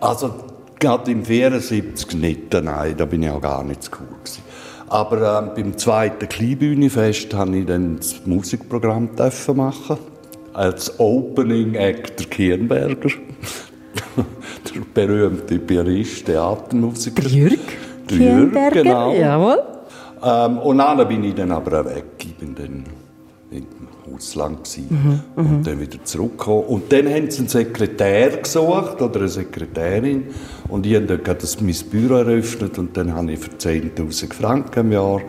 Also 0.00 0.34
Gerade 0.82 1.12
im 1.12 1.24
74 1.24 2.14
nicht, 2.14 2.52
nein, 2.52 2.96
da 2.96 3.04
bin 3.04 3.22
ich 3.22 3.30
auch 3.30 3.40
gar 3.40 3.62
nicht 3.62 3.84
so 3.84 3.92
cool 4.00 4.18
gewesen. 4.18 4.42
Aber 4.88 5.38
ähm, 5.38 5.52
beim 5.54 5.78
zweiten 5.78 6.28
Kleinbühnenfest 6.28 7.32
durfte 7.32 7.56
ich 7.56 7.66
dann 7.66 7.98
das 7.98 8.26
Musikprogramm 8.26 9.10
machen. 9.54 9.98
Als 10.54 10.98
Opening 10.98 11.76
Act 11.76 12.18
der 12.18 12.26
Kirnberger. 12.26 13.10
Der 14.74 14.80
berühmte 14.94 15.58
Pianist, 15.58 16.26
Theatermusiker. 16.26 17.28
Jürg 17.28 17.58
der 18.10 18.18
Jürg, 18.18 18.72
genau. 18.72 19.14
jawohl. 19.14 19.62
Ähm, 20.22 20.58
und 20.58 20.78
dann 20.78 21.08
bin 21.08 21.24
ich 21.24 21.34
dann 21.34 21.52
aber 21.52 21.84
weg. 21.84 22.04
Ich 22.18 22.36
bin 22.36 22.54
dann 22.54 22.84
Ausland 24.14 24.68
mhm, 24.90 25.20
und 25.36 25.50
mhm. 25.50 25.62
dann 25.64 25.80
wieder 25.80 26.04
zurückgekommen. 26.04 26.64
Und 26.64 26.92
dann 26.92 27.08
haben 27.08 27.30
sie 27.30 27.40
einen 27.40 27.48
Sekretär 27.48 28.36
gesucht 28.38 29.00
oder 29.00 29.20
eine 29.20 29.28
Sekretärin 29.28 30.24
und 30.68 30.86
ich 30.86 30.94
habe 30.96 31.06
dort 31.06 31.42
das 31.42 31.60
mein 31.60 31.74
Büro 31.90 32.14
eröffnet 32.14 32.78
und 32.78 32.96
dann 32.96 33.14
habe 33.14 33.32
ich 33.32 33.38
für 33.38 33.50
10'000 33.50 34.32
Franken 34.32 34.80
im 34.80 34.92
Jahr 34.92 35.20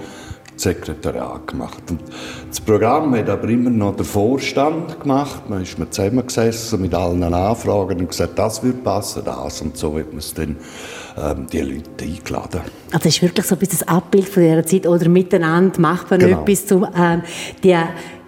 Sekretariat 0.55 1.48
gemacht. 1.48 1.83
Und 1.89 2.01
das 2.48 2.62
Programm 2.62 3.15
hat 3.15 3.29
aber 3.29 3.50
immer 3.50 3.69
noch 3.69 3.95
der 3.95 4.05
Vorstand 4.05 5.00
gemacht. 5.00 5.50
Man 5.50 5.63
ist 5.63 5.77
zusammengesessen 5.91 6.81
mit 6.81 6.93
allen 6.93 7.24
Anfragen 7.24 8.00
und 8.00 8.10
gesagt, 8.10 8.38
das 8.38 8.63
wird 8.63 8.83
passen, 8.83 9.24
das. 9.25 9.62
Und 9.62 9.77
so 9.77 9.98
hat 9.98 10.10
man 10.10 10.19
es 10.19 10.33
dann 10.33 10.57
ähm, 11.17 11.48
die 11.51 11.62
Leute 11.62 12.03
eingeladen. 12.03 12.62
Also 12.91 13.03
das 13.03 13.05
ist 13.05 13.22
wirklich 13.22 13.45
so 13.45 13.55
ein 13.55 13.60
bisschen 13.60 13.79
das 13.79 13.88
Abbild 13.88 14.29
von 14.29 14.43
dieser 14.43 14.65
Zeit 14.65 14.88
oder 14.88 15.10
miteinander 15.10 15.79
macht 15.79 16.12
man 16.12 16.19
genau. 16.19 16.41
etwas, 16.41 16.72
um 16.72 16.88
ähm, 16.95 17.22
die 17.63 17.75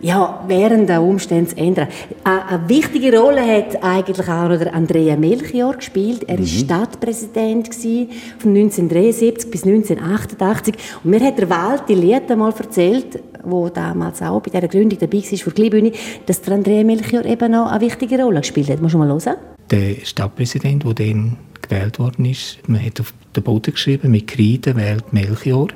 ja, 0.05 0.43
während 0.47 0.88
der 0.88 1.01
Umstände 1.01 1.50
zu 1.50 1.57
ändern. 1.57 1.88
Eine 2.24 2.69
wichtige 2.69 3.17
Rolle 3.17 3.41
hat 3.41 3.83
eigentlich 3.83 4.29
auch 4.29 4.50
noch 4.50 4.59
der 4.59 4.71
Andrea 4.71 5.15
Melchior 5.15 5.74
gespielt. 5.74 6.25
Er 6.27 6.35
war 6.35 6.41
mhm. 6.41 6.45
Stadtpräsident 6.45 7.74
von 7.74 8.55
1973 8.55 9.50
bis 9.50 9.63
1988. 9.63 10.75
Und 11.03 11.09
mir 11.09 11.19
hat 11.21 11.39
der 11.39 11.50
Walti 11.50 11.95
Lied 11.95 12.29
einmal 12.29 12.53
erzählt, 12.55 13.19
wo 13.43 13.67
damals 13.69 14.21
auch 14.21 14.41
bei 14.41 14.51
dieser 14.51 14.67
Gründung 14.67 15.00
dabei 15.00 15.17
war 15.17 15.38
für 15.39 15.51
die 15.51 15.93
dass 16.27 16.41
der 16.41 16.53
Andrea 16.53 16.83
Melchior 16.83 17.25
eben 17.25 17.51
noch 17.51 17.71
eine 17.71 17.81
wichtige 17.81 18.21
Rolle 18.21 18.41
gespielt 18.41 18.69
hat. 18.69 18.83
Musst 18.83 18.93
du 18.93 19.00
mal 19.00 19.07
hören? 19.07 19.38
Der 19.71 19.95
Stadtpräsident, 20.03 20.83
der 20.83 20.93
dann 20.93 21.38
gewählt 21.63 21.97
worden 21.97 22.25
ist, 22.25 22.59
man 22.67 22.85
hat 22.85 23.00
auf 23.00 23.12
den 23.35 23.41
Boden 23.41 23.74
geschrieben, 23.74 24.12
mit 24.12 24.27
Kreide 24.27 24.75
wählt 24.75 25.12
Melchior. 25.13 25.69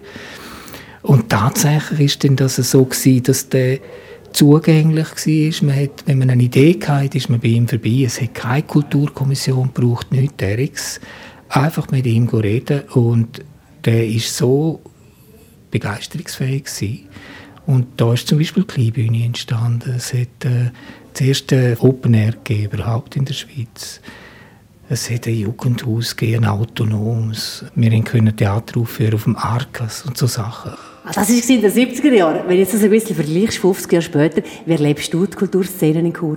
Und 1.01 1.29
tatsächlich 1.29 2.01
ist 2.01 2.24
denn 2.24 2.36
das 2.36 2.57
so 2.57 2.86
gewesen, 2.86 3.24
dass 3.24 3.50
der 3.50 3.79
zugänglich 4.33 5.07
war. 5.07 5.67
Man 5.67 5.75
hat, 5.75 6.03
wenn 6.05 6.19
man 6.19 6.29
eine 6.29 6.43
Idee 6.43 6.79
hatte, 6.86 7.17
ist 7.17 7.29
man 7.29 7.39
bei 7.39 7.50
ihm 7.50 7.67
vorbei. 7.67 8.03
Es 8.05 8.21
hat 8.21 8.33
keine 8.33 8.63
Kulturkommission 8.63 9.71
gebraucht, 9.74 10.12
nichts 10.12 10.38
derix. 10.38 11.00
Einfach 11.50 11.89
mit 11.91 12.05
ihm 12.05 12.27
reden 12.27 12.81
und 12.89 13.43
der 13.86 14.05
ist 14.07 14.36
so 14.36 14.81
begeisterungsfähig 15.71 16.65
gewesen. 16.65 17.09
Und 17.65 17.88
da 17.98 18.13
ist 18.13 18.27
zum 18.27 18.39
Beispiel 18.39 18.63
die 18.63 18.74
Kleinbühne 18.74 19.25
entstanden. 19.25 19.93
Es 19.95 20.13
hat 20.13 20.45
äh, 20.45 20.71
das 21.13 21.21
erste 21.21 21.77
Open 21.79 22.13
Air 22.13 22.31
gegeben, 22.31 22.77
überhaupt 22.77 23.15
in 23.15 23.25
der 23.25 23.33
Schweiz. 23.33 24.01
Es 24.89 25.09
hat 25.12 25.27
ein 25.27 25.36
Jugendhaus 25.36 26.15
gegeben, 26.15 26.45
ein 26.45 26.50
autonomes. 26.50 27.63
Wir 27.75 28.03
können 28.03 28.36
Theater 28.36 28.79
aufführen 28.79 29.13
auf 29.13 29.25
dem 29.25 29.36
Arkas 29.36 30.03
und 30.03 30.17
so 30.17 30.25
Sachen. 30.25 30.71
Ah, 31.10 31.13
das 31.16 31.30
war 31.30 31.56
in 31.56 31.62
den 31.62 31.72
70er 31.72 32.13
Jahren. 32.13 32.42
Wenn 32.48 32.58
du 32.58 32.66
das 32.66 32.84
ein 32.84 32.89
bisschen 32.92 33.16
vergleichst, 33.16 33.58
50 33.58 33.92
Jahre 33.92 34.04
später, 34.04 34.44
wie 34.68 34.72
erlebst 34.72 35.12
du 35.12 35.25
die 35.25 35.36
Kulturszene 35.36 36.01
in 36.01 36.13
Chur? 36.13 36.36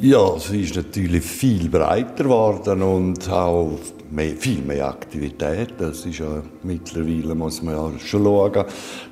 Ja, 0.00 0.36
sie 0.40 0.62
ist 0.62 0.74
natürlich 0.74 1.22
viel 1.22 1.68
breiter 1.68 2.24
geworden 2.24 2.82
und 2.82 3.30
auch 3.30 3.78
mehr, 4.10 4.34
viel 4.36 4.60
mehr 4.60 4.88
Aktivität. 4.88 5.74
Das 5.78 6.04
ist 6.04 6.18
ja 6.18 6.42
mittlerweile, 6.64 7.36
muss 7.36 7.62
man 7.62 7.76
ja 7.76 7.98
schon 8.00 8.24
schauen, 8.24 8.64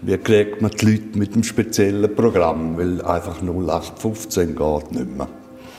wie 0.03 0.19
kriegt 0.19 0.61
man 0.61 0.73
die 0.73 0.87
Leute 0.87 1.19
mit 1.19 1.35
einem 1.35 1.45
speziellen 1.45 2.13
Programm, 2.13 2.77
weil 2.77 3.01
einfach 3.01 3.41
0815 3.41 4.57
geht 4.57 4.93
nicht 4.93 5.17
mehr. 5.17 5.29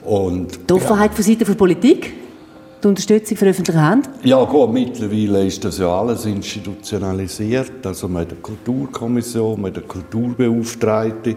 Und, 0.06 0.70
die 0.70 0.74
Offenheit 0.74 1.12
ja. 1.12 1.16
von 1.16 1.26
Seiten 1.26 1.44
der 1.44 1.54
Politik? 1.56 2.14
Die 2.84 2.88
Unterstützung 2.88 3.38
für 3.38 3.46
öffentliche 3.46 3.82
Hand? 3.82 4.10
Ja 4.24 4.44
gut, 4.44 4.74
mittlerweile 4.74 5.46
ist 5.46 5.64
das 5.64 5.78
ja 5.78 5.88
alles 5.88 6.26
institutionalisiert. 6.26 7.86
Also 7.86 8.08
mit 8.08 8.32
der 8.32 8.38
Kulturkommission, 8.40 9.62
mit 9.62 9.76
der 9.76 9.84
Kulturbeauftragten. 9.84 11.36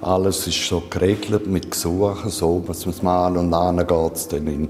Alles 0.00 0.46
ist 0.46 0.68
so 0.68 0.82
geregelt 0.88 1.46
mit 1.46 1.70
Gesuchen, 1.70 2.30
so 2.30 2.62
was 2.66 2.86
man 2.86 2.94
machen 3.02 3.36
und 3.38 3.50
dann 3.50 3.78
geht 3.78 4.14
es 4.14 4.28
dann 4.28 4.46
in 4.46 4.68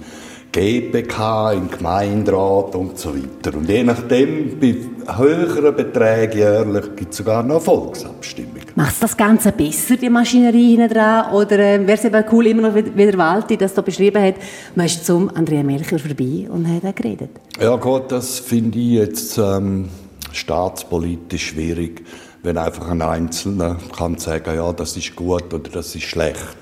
GPK, 0.53 1.53
in 1.53 1.69
Gemeinderat 1.69 2.77
und 2.77 2.97
so 2.97 3.13
weiter. 3.15 3.57
Und 3.57 3.69
je 3.69 3.83
nachdem, 3.83 4.61
bei 4.61 4.77
höheren 5.17 5.75
Beträgen 5.75 6.39
jährlich 6.39 6.97
gibt 6.97 7.11
es 7.11 7.19
sogar 7.19 7.43
noch 7.43 7.61
Volksabstimmung. 7.61 8.64
Macht 8.77 9.01
das 9.01 9.17
Ganze 9.17 9.53
besser, 9.53 9.97
die 9.97 10.11
Maschinerie 10.11 10.77
hinten 10.77 10.93
dran? 10.93 11.33
Oder 11.33 11.59
äh, 11.61 11.87
wäre 11.87 11.93
es 11.93 12.33
cool, 12.33 12.49
immer 12.49 12.69
noch 12.69 12.75
wie 12.75 12.83
der 12.83 13.17
Walti 13.17 13.57
das 13.57 13.73
da 13.73 13.83
beschrieben 13.83 14.21
hat, 14.21 14.35
man 14.75 14.87
ist 14.87 15.07
zum 15.07 15.31
Andrea 15.37 15.63
Melchior 15.63 16.01
vorbei 16.01 16.49
und 16.51 16.67
hat 16.67 16.85
auch 16.85 16.95
geredet? 16.95 17.31
Ja 17.61 17.77
gut, 17.77 18.11
das 18.11 18.41
finde 18.41 18.79
ich 18.79 18.93
jetzt 18.95 19.39
ähm, 19.39 19.89
staatspolitisch 20.33 21.51
schwierig, 21.51 22.05
wenn 22.43 22.59
einfach 22.59 22.89
ein 22.89 23.01
Einzelner 23.01 23.79
kann 23.97 24.19
sagen, 24.19 24.57
ja, 24.57 24.73
das 24.73 24.97
ist 24.97 25.15
gut 25.15 25.55
oder 25.55 25.71
das 25.71 25.95
ist 25.95 26.03
schlecht. 26.03 26.57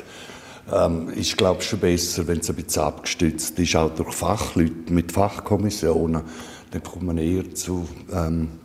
Ähm, 0.71 1.13
ich 1.17 1.35
glaube 1.35 1.63
schon 1.63 1.79
besser, 1.79 2.27
wenn 2.29 2.41
es 2.41 2.51
ein 2.51 2.57
bisschen 2.57 2.83
abgestützt 2.83 3.59
ist, 3.59 3.75
auch 3.75 3.91
durch 3.91 4.13
Fachleute 4.13 4.93
mit 4.93 5.13
Fachkommissionen, 5.13 6.23
dann 6.73 6.83
kommt 6.83 7.05
man 7.05 7.17
eher 7.17 7.55
zu 7.55 7.89
ähm, 8.13 8.49
äh, 8.49 8.62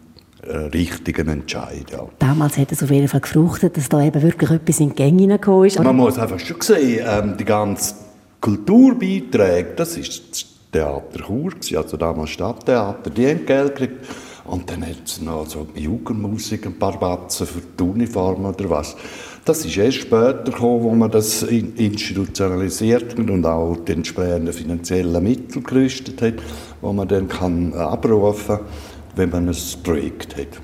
richtigen 0.74 1.28
Entscheid. 1.28 1.86
Ja. 1.92 2.08
Damals 2.20 2.58
hat 2.58 2.72
es 2.72 2.84
auf 2.84 2.92
jeden 2.92 3.08
Fall 3.08 3.22
gefruchtet, 3.22 3.78
dass 3.78 3.90
da 3.90 4.02
eben 4.02 4.22
wirklich 4.22 4.50
etwas 4.50 4.80
in 4.80 4.90
die 4.90 4.96
Gänge 4.96 5.22
hineingekommen 5.22 5.66
ist. 5.66 5.82
Man 5.82 5.96
muss 5.96 6.18
einfach 6.18 6.40
schon 6.40 6.62
sehen, 6.62 7.06
ähm, 7.08 7.36
die 7.38 7.46
ganzen 7.46 7.96
Kulturbeiträge, 8.42 9.74
das 9.76 9.98
ist 9.98 10.32
das 10.32 10.46
Theater 10.72 11.26
Chur, 11.26 11.54
also 11.76 11.98
damals 11.98 12.30
Stadttheater, 12.32 13.10
die 13.10 13.28
haben 13.28 13.46
Geld 13.46 13.76
gekriegt. 13.76 14.06
Und 14.46 14.70
dann 14.70 14.82
hat 14.82 15.04
es 15.06 15.22
noch 15.22 15.46
so 15.46 15.68
Jugendmusik, 15.76 16.66
ein 16.66 16.80
paar 16.80 16.98
Batzen 16.98 17.46
für 17.46 17.62
die 17.78 17.84
Uniform 17.84 18.46
oder 18.46 18.70
was. 18.70 18.96
Das 19.44 19.66
ist 19.66 19.78
erst 19.78 19.98
später 20.00 20.44
gekommen, 20.46 20.84
wo 20.84 20.96
man 20.96 21.12
das 21.12 21.44
institutionalisiert 21.44 23.18
hat 23.18 23.30
und 23.30 23.46
auch 23.46 23.76
die 23.86 23.94
entsprechenden 23.94 24.54
finanziellen 24.54 25.22
Mittel 25.22 25.62
gerüstet 25.64 26.22
hat, 26.22 26.36
wo 26.82 26.94
man 26.94 27.08
dann 27.08 27.28
kann 27.28 27.74
abrufen 27.74 28.58
kann 28.58 28.66
wenn 29.18 29.30
man 29.30 29.50
ein 29.50 29.56
Projekt 29.84 30.38
hat. 30.38 30.62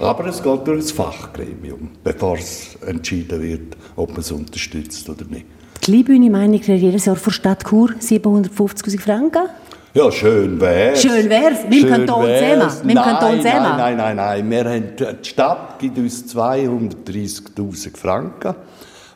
Aber 0.00 0.26
es 0.26 0.42
geht 0.42 0.66
durch 0.66 0.80
das 0.80 0.92
Fachgremium, 0.92 1.90
bevor 2.04 2.36
es 2.36 2.76
entschieden 2.86 3.42
wird, 3.42 3.76
ob 3.96 4.10
man 4.10 4.20
es 4.20 4.30
unterstützt 4.30 5.08
oder 5.08 5.24
nicht. 5.24 5.46
Die 5.82 5.90
Kleinbühne, 5.90 6.30
meine 6.30 6.56
ich, 6.56 6.62
kriegt 6.62 6.80
jedes 6.80 7.06
Jahr 7.06 7.16
von 7.16 7.32
Stadt 7.32 7.64
Chur 7.68 7.90
750'000 8.00 9.00
Franken. 9.00 9.48
Ja, 9.94 10.12
schön 10.12 10.60
wär's. 10.60 11.02
Schön 11.02 11.28
wär's. 11.28 11.64
Mit 11.68 11.82
dem 11.82 11.88
Kanton 11.88 12.24
Zema. 12.26 12.72
Mit 12.84 12.96
dem 12.96 13.02
Kanton 13.02 13.40
Zema. 13.40 13.76
Nein, 13.76 13.96
nein, 13.96 14.16
nein, 14.16 14.16
nein. 14.16 14.50
Wir 14.50 14.64
haben, 14.64 15.18
die 15.22 15.28
Stadt 15.28 15.78
gibt 15.78 15.98
uns 15.98 16.24
230'000 16.36 17.96
Franken, 17.96 18.54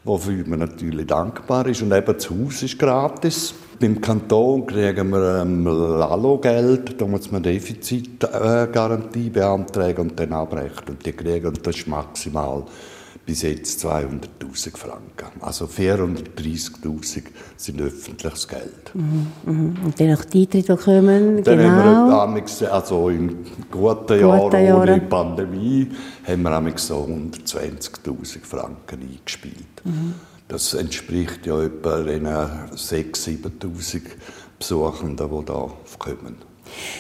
wofür 0.03 0.45
man 0.47 0.61
natürlich 0.61 1.07
dankbar 1.07 1.67
ist. 1.67 1.83
Und 1.83 1.93
eben 1.93 2.13
das 2.13 2.29
Haus 2.29 2.63
ist 2.63 2.79
gratis. 2.79 3.55
Beim 3.83 4.01
Kanton 4.01 4.65
kriegen 4.65 5.11
wir 5.11 5.43
ähm, 5.43 5.65
Lalo-Geld, 5.65 7.01
da 7.01 7.05
muss 7.05 7.33
man 7.33 7.43
Defizitgarantie 7.43 9.29
beantragen 9.29 10.03
und 10.03 10.21
dann 10.21 10.33
abrechnen. 10.33 10.91
Und 10.91 11.05
die 11.05 11.11
kriegen, 11.11 11.53
das 11.61 11.79
ist 11.79 11.89
maximal 11.89 12.63
bis 13.27 13.43
jetzt 13.43 13.85
200.000 13.85 14.77
Franken. 14.77 15.41
Also 15.41 15.65
430.000 15.65 17.25
sind 17.57 17.81
öffentliches 17.81 18.47
Geld. 18.47 18.95
Mhm, 18.95 19.27
mhm. 19.47 19.77
Und 19.85 19.99
dann 19.99 20.15
auch 20.15 20.25
die 20.27 20.43
Eintritte, 20.43 20.77
die 20.77 20.85
kommen, 20.85 21.43
dann 21.43 21.59
genau? 21.59 21.73
Haben 21.73 22.37
wir, 22.37 22.73
also 22.73 23.09
in 23.09 23.45
guten 23.69 24.21
Jahren 24.21 24.81
ohne 24.81 25.01
Pandemie 25.01 25.91
haben 26.25 26.43
wir 26.45 26.73
so 26.77 26.99
120.000 26.99 28.45
Franken 28.45 29.01
eingespielt. 29.01 29.83
Mhm. 29.83 30.15
Das 30.49 30.75
entspricht 30.75 31.47
ja 31.47 31.63
etwa 31.63 32.01
den 32.01 32.27
6.000, 32.27 33.51
7.000 33.61 34.01
Besuchenden, 34.59 35.29
die 35.29 35.45
da 35.45 35.71
kommen. 35.99 36.53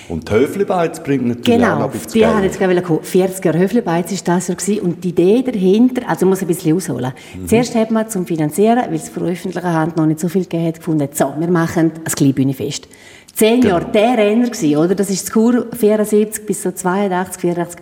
Und 0.08 0.28
die 0.28 0.32
Höflebeiz 0.32 1.02
bringt 1.02 1.26
natürlich 1.26 1.58
genau, 1.58 1.74
auch 1.74 1.78
noch 1.78 1.84
ein 1.86 1.90
bisschen 1.92 2.20
Genau, 2.20 2.38
die 2.38 2.44
jetzt 2.44 2.58
gerade 2.58 3.00
40 3.02 3.44
Jahre 3.44 3.58
Höflebeiz 3.58 4.10
war 4.10 4.34
das 4.36 4.48
ja 4.48 4.82
und 4.82 5.02
die 5.02 5.10
Idee 5.10 5.42
dahinter, 5.42 6.08
also 6.08 6.26
muss 6.26 6.42
ein 6.42 6.48
bisschen 6.48 6.76
ausholen. 6.76 7.12
Mhm. 7.34 7.48
Zuerst 7.48 7.74
hat 7.74 7.90
man 7.90 8.08
zum 8.08 8.26
Finanzieren, 8.26 8.84
weil 8.86 8.94
es 8.94 9.08
von 9.08 9.24
öffentlicher 9.24 9.72
Hand 9.72 9.96
noch 9.96 10.06
nicht 10.06 10.20
so 10.20 10.28
viel 10.28 10.42
gegeben 10.42 10.66
hat, 10.66 10.76
gefunden, 10.76 11.08
so, 11.12 11.32
wir 11.38 11.50
machen 11.50 11.92
ein 11.94 12.04
Kleinbühnenfest. 12.04 12.88
Zehn 13.34 13.62
genau. 13.62 13.78
Jahre 13.78 13.92
der 13.92 14.18
Renner 14.18 14.50
oder? 14.78 14.94
Das 14.94 15.08
ist 15.08 15.24
das 15.24 15.32
Kur 15.32 15.66
74 15.72 16.44
bis 16.44 16.62
so 16.62 16.70
82, 16.70 17.40
84 17.40 17.80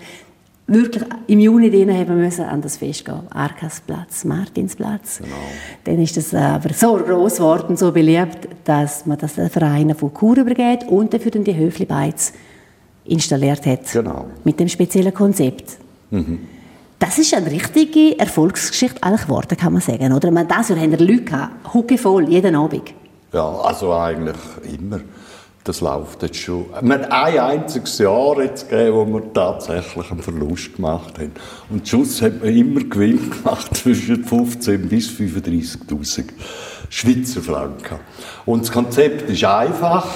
wirklich 0.71 1.05
im 1.27 1.41
Juni 1.41 1.71
drin 1.71 1.93
haben 1.93 2.17
müssen 2.17 2.45
an 2.45 2.63
das 2.63 2.77
Fest 2.77 3.05
gehen. 3.05 3.21
Arkasplatz, 3.31 4.25
Martinsplatz. 4.25 5.19
Genau. 5.19 5.35
Dann 5.85 6.01
ist 6.01 6.17
das 6.17 6.33
aber 6.33 6.73
so 6.73 6.97
groß 6.97 7.37
geworden, 7.37 7.77
so 7.77 7.93
beliebt, 7.93 8.49
dass 8.65 9.05
man 9.05 9.19
das 9.19 9.35
den 9.35 9.51
Vereinen 9.51 9.97
von 9.97 10.15
Chur 10.15 10.37
übergeht 10.37 10.85
und 10.89 11.13
dafür 11.13 11.33
dann 11.33 11.45
die 11.45 11.57
Höfli 11.57 11.85
Beiz 11.85 12.33
installiert 13.05 13.67
hat. 13.67 13.93
Genau. 13.93 14.27
Mit 14.45 14.61
dem 14.61 14.69
speziellen 14.69 15.13
Konzept. 15.13 15.79
Mhm. 16.11 16.39
Das 16.99 17.19
ist 17.19 17.35
eine 17.35 17.51
richtige 17.51 18.19
Erfolgsgeschichte 18.19 19.03
eigentlich 19.03 19.23
geworden, 19.23 19.57
kann 19.57 19.73
man 19.73 19.83
sagen. 19.83 20.13
Oder? 20.13 20.31
Man, 20.31 20.47
das 20.47 20.69
Jahr 20.69 20.79
haben 20.79 20.91
wir 20.91 20.99
Leute 20.99 21.23
gehabt, 21.23 21.75
huckevoll, 21.75 22.29
jeden 22.29 22.55
Abend. 22.55 22.93
Ja, 23.33 23.49
also 23.49 23.93
eigentlich 23.93 24.37
immer 24.73 25.01
das 25.65 25.81
läuft 25.83 26.23
jetzt 26.23 26.37
schon. 26.37 26.67
Wir 26.81 26.95
haben 26.95 27.05
ein 27.05 27.39
einziges 27.39 27.99
Jahr 27.99 28.43
jetzt 28.43 28.69
gegeben, 28.69 28.97
wo 28.97 29.07
wir 29.07 29.33
tatsächlich 29.33 30.11
einen 30.11 30.23
Verlust 30.23 30.77
gemacht 30.77 31.19
haben. 31.19 31.33
Und 31.69 31.87
Schuss 31.87 32.23
hat 32.23 32.43
man 32.43 32.55
immer 32.55 32.81
Gewinn 32.81 33.31
gemacht 33.31 33.69
zwischen 33.77 34.25
15.000 34.25 34.79
bis 34.89 35.09
35.000 35.11 36.25
Schweizer 36.89 37.43
Franken. 37.43 37.99
Und 38.47 38.63
das 38.63 38.73
Konzept 38.73 39.31
ist 39.31 39.45
einfach, 39.45 40.07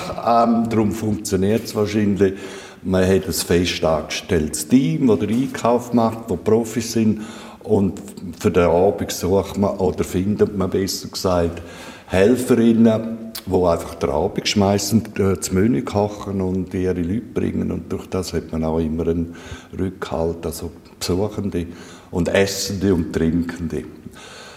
ähm, 0.47 0.69
darum 0.69 0.93
funktioniert 0.93 1.65
es 1.65 1.75
wahrscheinlich. 1.75 2.35
Man 2.83 3.07
hat 3.07 3.27
ein 3.27 3.33
fest 3.33 3.85
angestelltes 3.85 4.69
Team, 4.69 5.07
das 5.07 5.21
den 5.21 5.31
Einkauf 5.31 5.93
macht, 5.93 6.31
die 6.31 6.37
Profis 6.37 6.93
sind. 6.93 7.23
Und 7.63 8.01
für 8.39 8.51
den 8.51 8.65
Abend 8.65 9.11
sucht 9.11 9.57
man, 9.57 9.77
oder 9.77 10.05
findet 10.05 10.57
man 10.57 10.69
besser 10.69 11.09
gesagt, 11.09 11.63
Helferinnen, 12.07 13.24
die 13.47 13.53
einfach 13.53 13.95
den 13.97 14.11
Abend 14.11 14.49
schmeißen, 14.49 15.05
äh, 15.17 15.37
das 15.37 15.53
Menü 15.53 15.83
kochen 15.83 16.41
und 16.41 16.73
ihre 16.75 16.95
Leute 16.95 17.21
bringen. 17.21 17.71
Und 17.71 17.93
durch 17.93 18.07
das 18.07 18.33
hat 18.33 18.53
man 18.53 18.65
auch 18.65 18.79
immer 18.79 19.07
einen 19.07 19.35
Rückhalt, 19.79 20.45
also 20.47 20.71
Besuchende 20.99 21.67
und 22.11 22.29
Essende 22.29 22.95
und 22.95 23.13
Trinkende. 23.13 23.85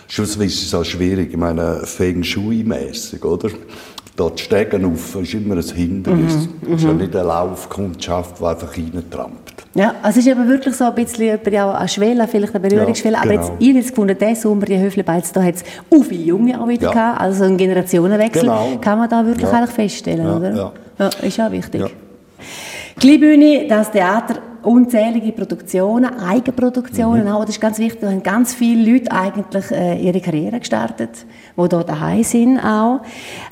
Schlussendlich 0.07 0.53
ist 0.53 0.67
es 0.67 0.73
auch 0.73 0.85
schwierig, 0.85 1.31
ich 1.31 1.37
meine, 1.37 1.81
Feng 1.85 2.23
Shui-mässig, 2.23 3.25
oder? 3.25 3.49
Dort 4.17 4.39
Stegen 4.39 4.83
auf 4.83 5.15
ist 5.21 5.35
immer 5.35 5.57
ein 5.57 5.61
Hindernis. 5.61 6.33
Mhm, 6.33 6.73
es 6.73 6.79
ist 6.79 6.83
ja 6.85 6.91
mhm. 6.91 6.97
nicht 6.97 7.15
eine 7.15 7.27
Laufkundschaft, 7.27 8.39
die 8.39 8.45
einfach 8.45 8.75
reintrampt. 8.75 9.63
Ja, 9.75 9.93
also 10.01 10.19
es 10.19 10.25
ist 10.25 10.35
aber 10.35 10.47
wirklich 10.47 10.75
so 10.75 10.85
ein 10.85 10.95
bisschen 10.95 11.39
ja, 11.51 11.71
eine 11.71 11.87
Schwelle, 11.87 12.27
vielleicht 12.27 12.55
eine 12.55 12.67
Berührungsschwelle. 12.67 13.15
Ja, 13.15 13.21
genau. 13.21 13.33
Aber 13.35 13.43
jetzt, 13.43 13.61
ihr 13.61 13.73
jetzt 13.73 13.89
gefunden, 13.89 14.17
diesen 14.19 14.35
Sommer, 14.35 14.65
die 14.65 14.79
Höflebeiz, 14.79 15.31
da 15.31 15.43
hat 15.43 15.55
es 15.55 15.63
auch 15.91 16.03
viele 16.03 16.23
Junge 16.23 16.59
auch 16.59 16.67
wieder 16.67 16.87
ja. 16.87 16.91
gehabt, 16.93 17.21
also 17.21 17.43
ein 17.43 17.57
Generationenwechsel. 17.57 18.41
Genau. 18.41 18.77
Kann 18.81 18.97
man 18.97 19.07
da 19.07 19.23
wirklich 19.23 19.51
ja. 19.51 19.55
eigentlich 19.55 19.75
feststellen, 19.75 20.25
oder? 20.25 20.73
Ja. 20.97 21.09
ist 21.21 21.39
auch 21.39 21.51
wichtig. 21.51 21.81
Ja. 21.81 21.87
Kleinbühne, 22.99 23.67
das 23.69 23.91
Theater 23.91 24.39
unzählige 24.63 25.31
Produktionen, 25.31 26.19
Eigenproduktionen 26.19 27.25
mhm. 27.25 27.31
auch. 27.31 27.41
Das 27.41 27.55
ist 27.55 27.61
ganz 27.61 27.79
wichtig. 27.79 28.01
Da 28.01 28.09
haben 28.09 28.23
ganz 28.23 28.53
viele 28.53 28.91
Leute 28.91 29.11
eigentlich 29.11 29.71
äh, 29.71 29.99
ihre 29.99 30.21
Karriere 30.21 30.59
gestartet, 30.59 31.25
die 31.55 31.61
hier 31.69 31.83
daheim 31.83 32.23
sind 32.23 32.59
auch. 32.59 33.01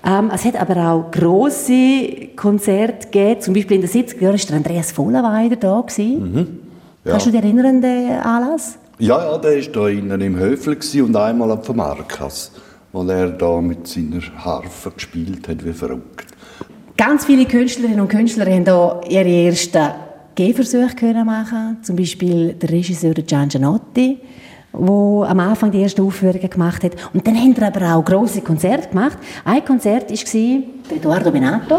Ähm, 0.06 0.32
es 0.34 0.46
hat 0.46 0.56
aber 0.60 0.92
auch 0.92 1.12
grosse 1.12 2.30
Konzerte 2.36 3.08
gegeben. 3.08 3.42
Zum 3.42 3.54
Beispiel 3.54 3.78
in 3.78 3.82
den 3.82 3.90
70er 3.90 4.22
Jahren 4.22 4.40
war 4.50 4.56
Andreas 4.56 4.92
Vollenweider 4.92 5.56
da. 5.56 5.86
Mhm. 5.98 6.60
Ja. 7.04 7.12
Kannst 7.12 7.28
du 7.28 7.32
dich 7.32 7.44
erinnern 7.44 7.66
an 7.66 7.82
den 7.82 8.12
Anlass? 8.12 8.78
Ja, 8.98 9.32
ja, 9.32 9.38
der 9.38 9.76
war 9.76 9.90
hier 9.90 10.00
innen 10.00 10.22
im 10.22 10.38
Höfel 10.38 10.78
und 11.02 11.16
einmal 11.16 11.52
am 11.52 11.76
Markas, 11.76 12.52
wo 12.92 13.04
er 13.04 13.30
da 13.30 13.60
mit 13.60 13.88
seiner 13.88 14.22
Harfe 14.38 14.92
gespielt 14.92 15.48
hat, 15.50 15.66
wie 15.66 15.74
verrückt. 15.74 16.28
Ganz 16.98 17.26
viele 17.26 17.46
Künstlerinnen 17.46 18.00
und 18.00 18.08
Künstler 18.08 18.46
haben 18.46 18.64
hier 18.64 19.26
ihre 19.26 19.48
ersten 19.48 19.84
Gehversuche 20.36 21.14
machen 21.24 21.78
Zum 21.82 21.96
Beispiel 21.96 22.54
der 22.54 22.70
Regisseur 22.70 23.14
Gian 23.14 23.48
Gianotti, 23.48 24.20
der 24.74 25.24
am 25.30 25.40
Anfang 25.40 25.72
die 25.72 25.82
ersten 25.82 26.02
Aufführungen 26.02 26.50
gemacht 26.50 26.84
hat. 26.84 26.92
Und 27.14 27.26
dann 27.26 27.36
haben 27.36 27.56
wir 27.56 27.68
aber 27.68 27.96
auch 27.96 28.04
grosse 28.04 28.42
Konzerte 28.42 28.90
gemacht. 28.90 29.18
Ein 29.46 29.64
Konzert 29.64 30.12
war 30.12 30.96
Eduardo 30.98 31.32
Benato. 31.32 31.76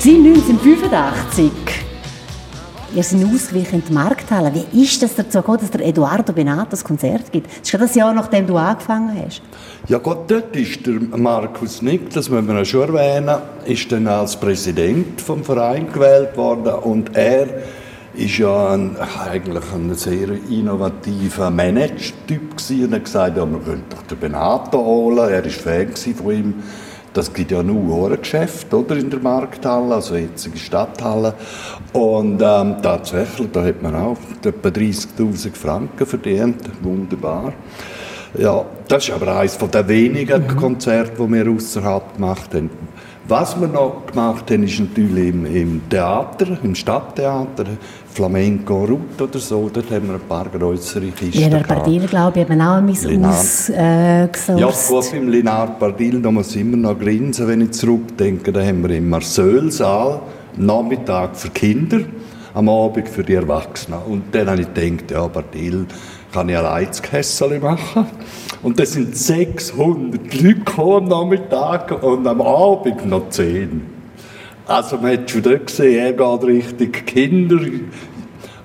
war 0.00 0.24
1985. 0.24 1.77
Ihr 2.94 3.02
seid 3.02 3.22
ausgewichen 3.22 3.80
in 3.80 3.84
die 3.86 3.92
Markthalle. 3.92 4.50
Wie 4.54 4.82
ist 4.82 5.02
das 5.02 5.14
dazu 5.14 5.38
gekommen, 5.38 5.58
dass 5.60 5.70
der 5.70 5.86
Eduardo 5.86 6.32
Benato 6.32 6.70
das 6.70 6.82
Konzert 6.82 7.30
gibt? 7.30 7.46
Das 7.46 7.72
ist 7.72 7.80
das 7.80 7.94
Jahr, 7.94 8.14
nachdem 8.14 8.46
du 8.46 8.56
angefangen 8.56 9.14
hast. 9.24 9.42
Ja 9.88 9.98
gut, 9.98 10.18
dort 10.28 10.56
ist 10.56 10.86
der 10.86 10.94
Markus 10.94 11.82
Nick, 11.82 12.10
das 12.10 12.30
müssen 12.30 12.48
wir 12.48 12.64
schon 12.64 12.94
erwähnen, 12.94 13.36
ist 13.66 13.92
dann 13.92 14.06
als 14.06 14.36
Präsident 14.36 15.20
vom 15.20 15.44
Verein 15.44 15.92
gewählt 15.92 16.36
worden 16.38 16.74
und 16.76 17.14
er 17.14 17.46
ist 18.14 18.38
ja 18.38 18.70
ein, 18.70 18.96
eigentlich 19.30 19.64
ein 19.74 19.94
sehr 19.94 20.30
innovativer 20.48 21.50
Manager-Typ 21.50 22.56
und 22.70 22.94
hat 22.94 23.04
gesagt, 23.04 23.36
ja, 23.36 23.50
wir 23.50 23.58
können 23.60 23.84
doch 23.90 24.02
den 24.02 24.18
Benato 24.18 24.78
holen. 24.78 25.28
Er 25.28 25.44
war 25.44 25.50
Fan 25.50 25.94
von 25.94 26.32
ihm. 26.32 26.54
Das 27.12 27.32
gibt 27.32 27.50
ja 27.50 27.62
nur 27.62 28.10
ein 28.10 28.20
Geschäft 28.20 28.72
oder, 28.72 28.96
in 28.96 29.10
der 29.10 29.20
Markthalle, 29.20 29.94
also 29.94 30.16
jetzige 30.16 30.58
Stadthalle. 30.58 31.34
Und 31.92 32.40
ähm, 32.42 32.76
tatsächlich, 32.82 33.48
da 33.52 33.64
hat 33.64 33.82
man 33.82 33.94
auch 33.94 34.18
etwa 34.44 34.68
30'000 34.68 35.54
Franken 35.54 36.06
verdient. 36.06 36.62
Wunderbar. 36.82 37.52
Ja, 38.36 38.64
das 38.86 39.08
ist 39.08 39.14
aber 39.14 39.38
eines 39.38 39.56
der 39.56 39.88
wenigen 39.88 40.42
mhm. 40.42 40.56
Konzerte, 40.56 41.12
die 41.22 41.32
wir 41.32 41.50
außerhalb 41.50 42.14
gemacht 42.14 42.54
haben. 42.54 42.70
Was 43.26 43.58
wir 43.60 43.68
noch 43.68 44.06
gemacht 44.06 44.50
haben, 44.50 44.62
ist 44.62 44.80
natürlich 44.80 45.28
im, 45.28 45.44
im 45.44 45.88
Theater, 45.88 46.58
im 46.62 46.74
Stadttheater, 46.74 47.64
Flamenco 48.18 48.84
Rut 48.84 49.22
oder 49.22 49.38
so, 49.38 49.70
dort 49.72 49.92
haben 49.92 50.08
wir 50.08 50.14
ein 50.14 50.20
paar 50.28 50.48
größere 50.48 51.06
Kisten 51.12 51.40
Linar 51.40 51.62
Pardil, 51.62 52.04
glaube 52.08 52.40
ich, 52.40 52.48
haben 52.48 52.58
wir 52.58 52.68
auch 52.68 52.78
ein 52.78 52.90
ausgesourcet. 52.90 53.76
Äh, 53.76 54.58
ja, 54.58 54.66
gut, 54.66 55.10
beim 55.12 55.28
Linar 55.28 55.78
Pardil, 55.78 56.20
da 56.20 56.32
muss 56.32 56.52
ich 56.56 56.62
immer 56.62 56.78
noch 56.78 56.98
grinsen, 56.98 57.46
wenn 57.46 57.60
ich 57.60 57.70
zurückdenke, 57.70 58.52
da 58.52 58.60
haben 58.60 58.82
wir 58.82 58.96
im 58.96 59.08
Marseille-Saal 59.08 60.20
Nachmittag 60.56 61.36
für 61.36 61.50
Kinder, 61.50 62.00
am 62.54 62.68
Abend 62.68 63.08
für 63.08 63.22
die 63.22 63.34
Erwachsenen. 63.34 64.00
Und 64.08 64.34
dann 64.34 64.50
habe 64.50 64.62
ich 64.62 64.74
gedacht, 64.74 65.12
ja, 65.12 65.28
Pardil 65.28 65.86
kann 66.32 66.48
ich 66.48 66.56
ein 66.56 66.64
Reizkessel 66.64 67.60
machen. 67.60 68.04
Und 68.64 68.80
das 68.80 68.94
sind 68.94 69.16
600 69.16 70.42
Leute 70.42 70.62
am 70.76 71.04
Nachmittag 71.04 72.02
und 72.02 72.26
am 72.26 72.40
Abend 72.40 73.06
noch 73.06 73.28
10. 73.28 73.97
Also 74.68 74.98
man 74.98 75.12
hat 75.12 75.30
schon 75.30 75.42
dort 75.42 75.66
gesehen, 75.66 75.98
er 75.98 76.12
geht 76.12 76.44
richtig 76.44 77.06
Kinder 77.06 77.58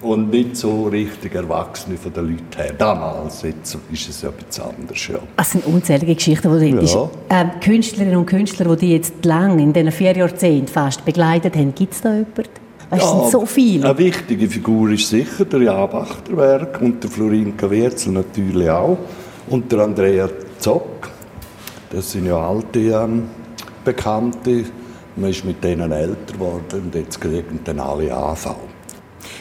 und 0.02 0.32
nicht 0.32 0.58
so 0.58 0.88
richtig 0.88 1.34
Erwachsene 1.34 1.96
von 1.96 2.12
den 2.12 2.32
Leuten 2.32 2.58
her. 2.58 2.74
Damals 2.78 3.42
jetzt 3.44 3.78
ist 3.90 4.10
es 4.10 4.22
ja 4.22 4.28
etwas 4.28 4.60
anders. 4.60 5.08
Ja. 5.08 5.20
Es 5.38 5.52
sind 5.52 5.66
unzählige 5.66 6.16
Geschichten, 6.16 6.60
die 6.60 6.72
du 6.72 6.86
ja. 6.86 7.10
ähm, 7.30 7.52
Künstlerinnen 7.62 8.18
und 8.18 8.26
Künstler, 8.26 8.76
die 8.76 8.86
die 8.86 8.94
jetzt 8.96 9.24
lang, 9.24 9.58
in 9.60 9.72
diesen 9.72 9.94
vier 9.94 10.12
Jahrzehnten 10.12 10.68
fast 10.68 11.06
begleitet 11.06 11.56
haben, 11.56 11.74
gibt 11.74 11.94
es 11.94 12.02
da 12.02 12.10
jemanden? 12.10 12.44
Es 12.92 13.02
ja, 13.02 13.08
sind 13.08 13.32
so 13.32 13.46
viele. 13.46 13.90
Eine 13.90 13.98
wichtige 13.98 14.50
Figur 14.50 14.92
ist 14.92 15.08
sicher 15.08 15.46
der 15.46 15.62
Jan 15.62 15.90
Bachterberg 15.90 16.82
und 16.82 17.02
der 17.02 17.10
Florinka 17.10 17.72
Werzel 17.72 18.12
natürlich 18.12 18.70
auch. 18.70 18.98
Und 19.50 19.72
der 19.72 19.80
Andrea 19.80 20.30
Zock. 20.60 21.10
Das 21.92 22.12
sind 22.12 22.26
ja 22.26 22.38
alte 22.38 22.80
ähm, 22.80 23.24
Bekannte 23.86 24.66
man 25.16 25.30
ist 25.30 25.46
mit 25.46 25.64
denen 25.64 25.92
älter 25.92 26.34
geworden 26.34 26.82
und 26.86 26.96
jetzt 26.96 27.20
kriegen 27.20 27.60
dann 27.64 27.80
alle 27.80 28.16
AV. 28.16 28.56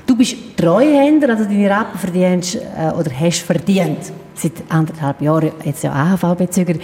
Du 0.07 0.17
bist 0.17 0.37
Treuhänder, 0.57 1.31
also 1.31 1.45
deine 1.45 1.71
Rappen 1.71 1.99
verdienst 1.99 2.57
äh, 2.57 2.93
oder 2.99 3.11
hast 3.11 3.43
verdient 3.43 4.13
seit 4.35 4.53
anderthalb 4.69 5.21
Jahren 5.21 5.53
jetzt 5.65 5.83
ja 5.83 5.93
AHV-Bezüger. 5.93 6.75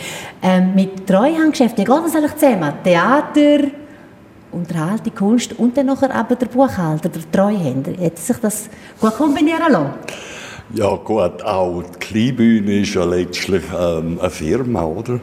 Ähm, 0.42 0.74
mit 0.74 1.06
Treuhandgeschäft, 1.06 1.76
wie 1.78 1.84
geht 1.84 1.96
das 2.04 2.14
eigentlich 2.14 2.36
zusammen? 2.36 2.72
Theater, 2.84 3.68
Unterhaltung, 4.52 5.14
Kunst 5.14 5.58
und 5.58 5.76
dann 5.76 5.86
nachher 5.86 6.14
aber 6.14 6.36
der 6.36 6.46
Buchhalter, 6.46 7.08
der 7.08 7.30
Treuhänder. 7.30 7.92
Hätte 7.98 8.20
sich 8.20 8.36
das 8.38 8.68
gut 9.00 9.14
kombinieren 9.14 9.70
lassen? 9.70 9.90
Ja 10.74 10.94
gut, 10.96 11.42
auch 11.42 11.82
die 11.82 11.98
Kleinbühne 11.98 12.80
ist 12.80 12.94
ja 12.94 13.04
letztlich 13.04 13.62
ähm, 13.78 14.18
eine 14.20 14.30
Firma, 14.30 14.84
oder? 14.84 15.18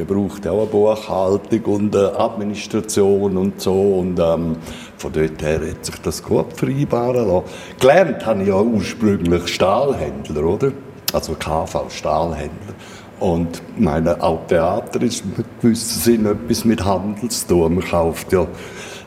Der 0.00 0.06
braucht 0.06 0.46
auch 0.46 0.62
eine 0.62 0.66
Buchhaltung 0.66 1.62
und 1.74 1.94
eine 1.94 2.18
Administration 2.18 3.36
und 3.36 3.60
so. 3.60 3.98
Und 3.98 4.18
ähm, 4.18 4.56
von 4.96 5.12
dort 5.12 5.42
her 5.42 5.60
hat 5.60 5.84
sich 5.84 5.96
das 5.96 6.22
gut 6.22 6.54
vereinbaren 6.54 7.28
lassen. 7.28 7.44
Gelernt 7.78 8.24
habe 8.24 8.40
ich 8.40 8.48
ja 8.48 8.58
ursprünglich 8.58 9.48
Stahlhändler, 9.48 10.44
oder? 10.44 10.72
Also 11.12 11.34
KV, 11.34 11.90
Stahlhändler. 11.90 12.74
Und 13.18 13.60
meine, 13.78 14.22
auch 14.22 14.46
Theater 14.46 15.02
ist 15.02 15.22
in 15.22 15.44
gewissem 15.60 16.00
Sinn 16.00 16.26
etwas 16.26 16.64
mit 16.64 16.82
Handel 16.82 17.28
zu 17.28 17.48
tun. 17.48 17.74
Man 17.74 17.84
kauft 17.84 18.32
ja 18.32 18.46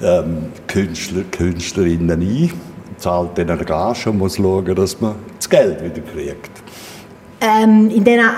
ähm, 0.04 0.52
Künstler, 0.68 1.24
Künstlerinnen 1.32 2.22
ein, 2.22 2.52
zahlt 2.98 3.36
denen 3.36 3.50
eine 3.50 3.66
Gage 3.66 4.12
und 4.12 4.20
muss 4.20 4.36
schauen, 4.36 4.76
dass 4.76 5.02
man 5.02 5.16
das 5.38 5.50
Geld 5.50 5.84
wieder 5.84 6.08
kriegt. 6.08 6.52
Ähm, 7.42 7.90
in 7.90 8.04
dieser 8.04 8.30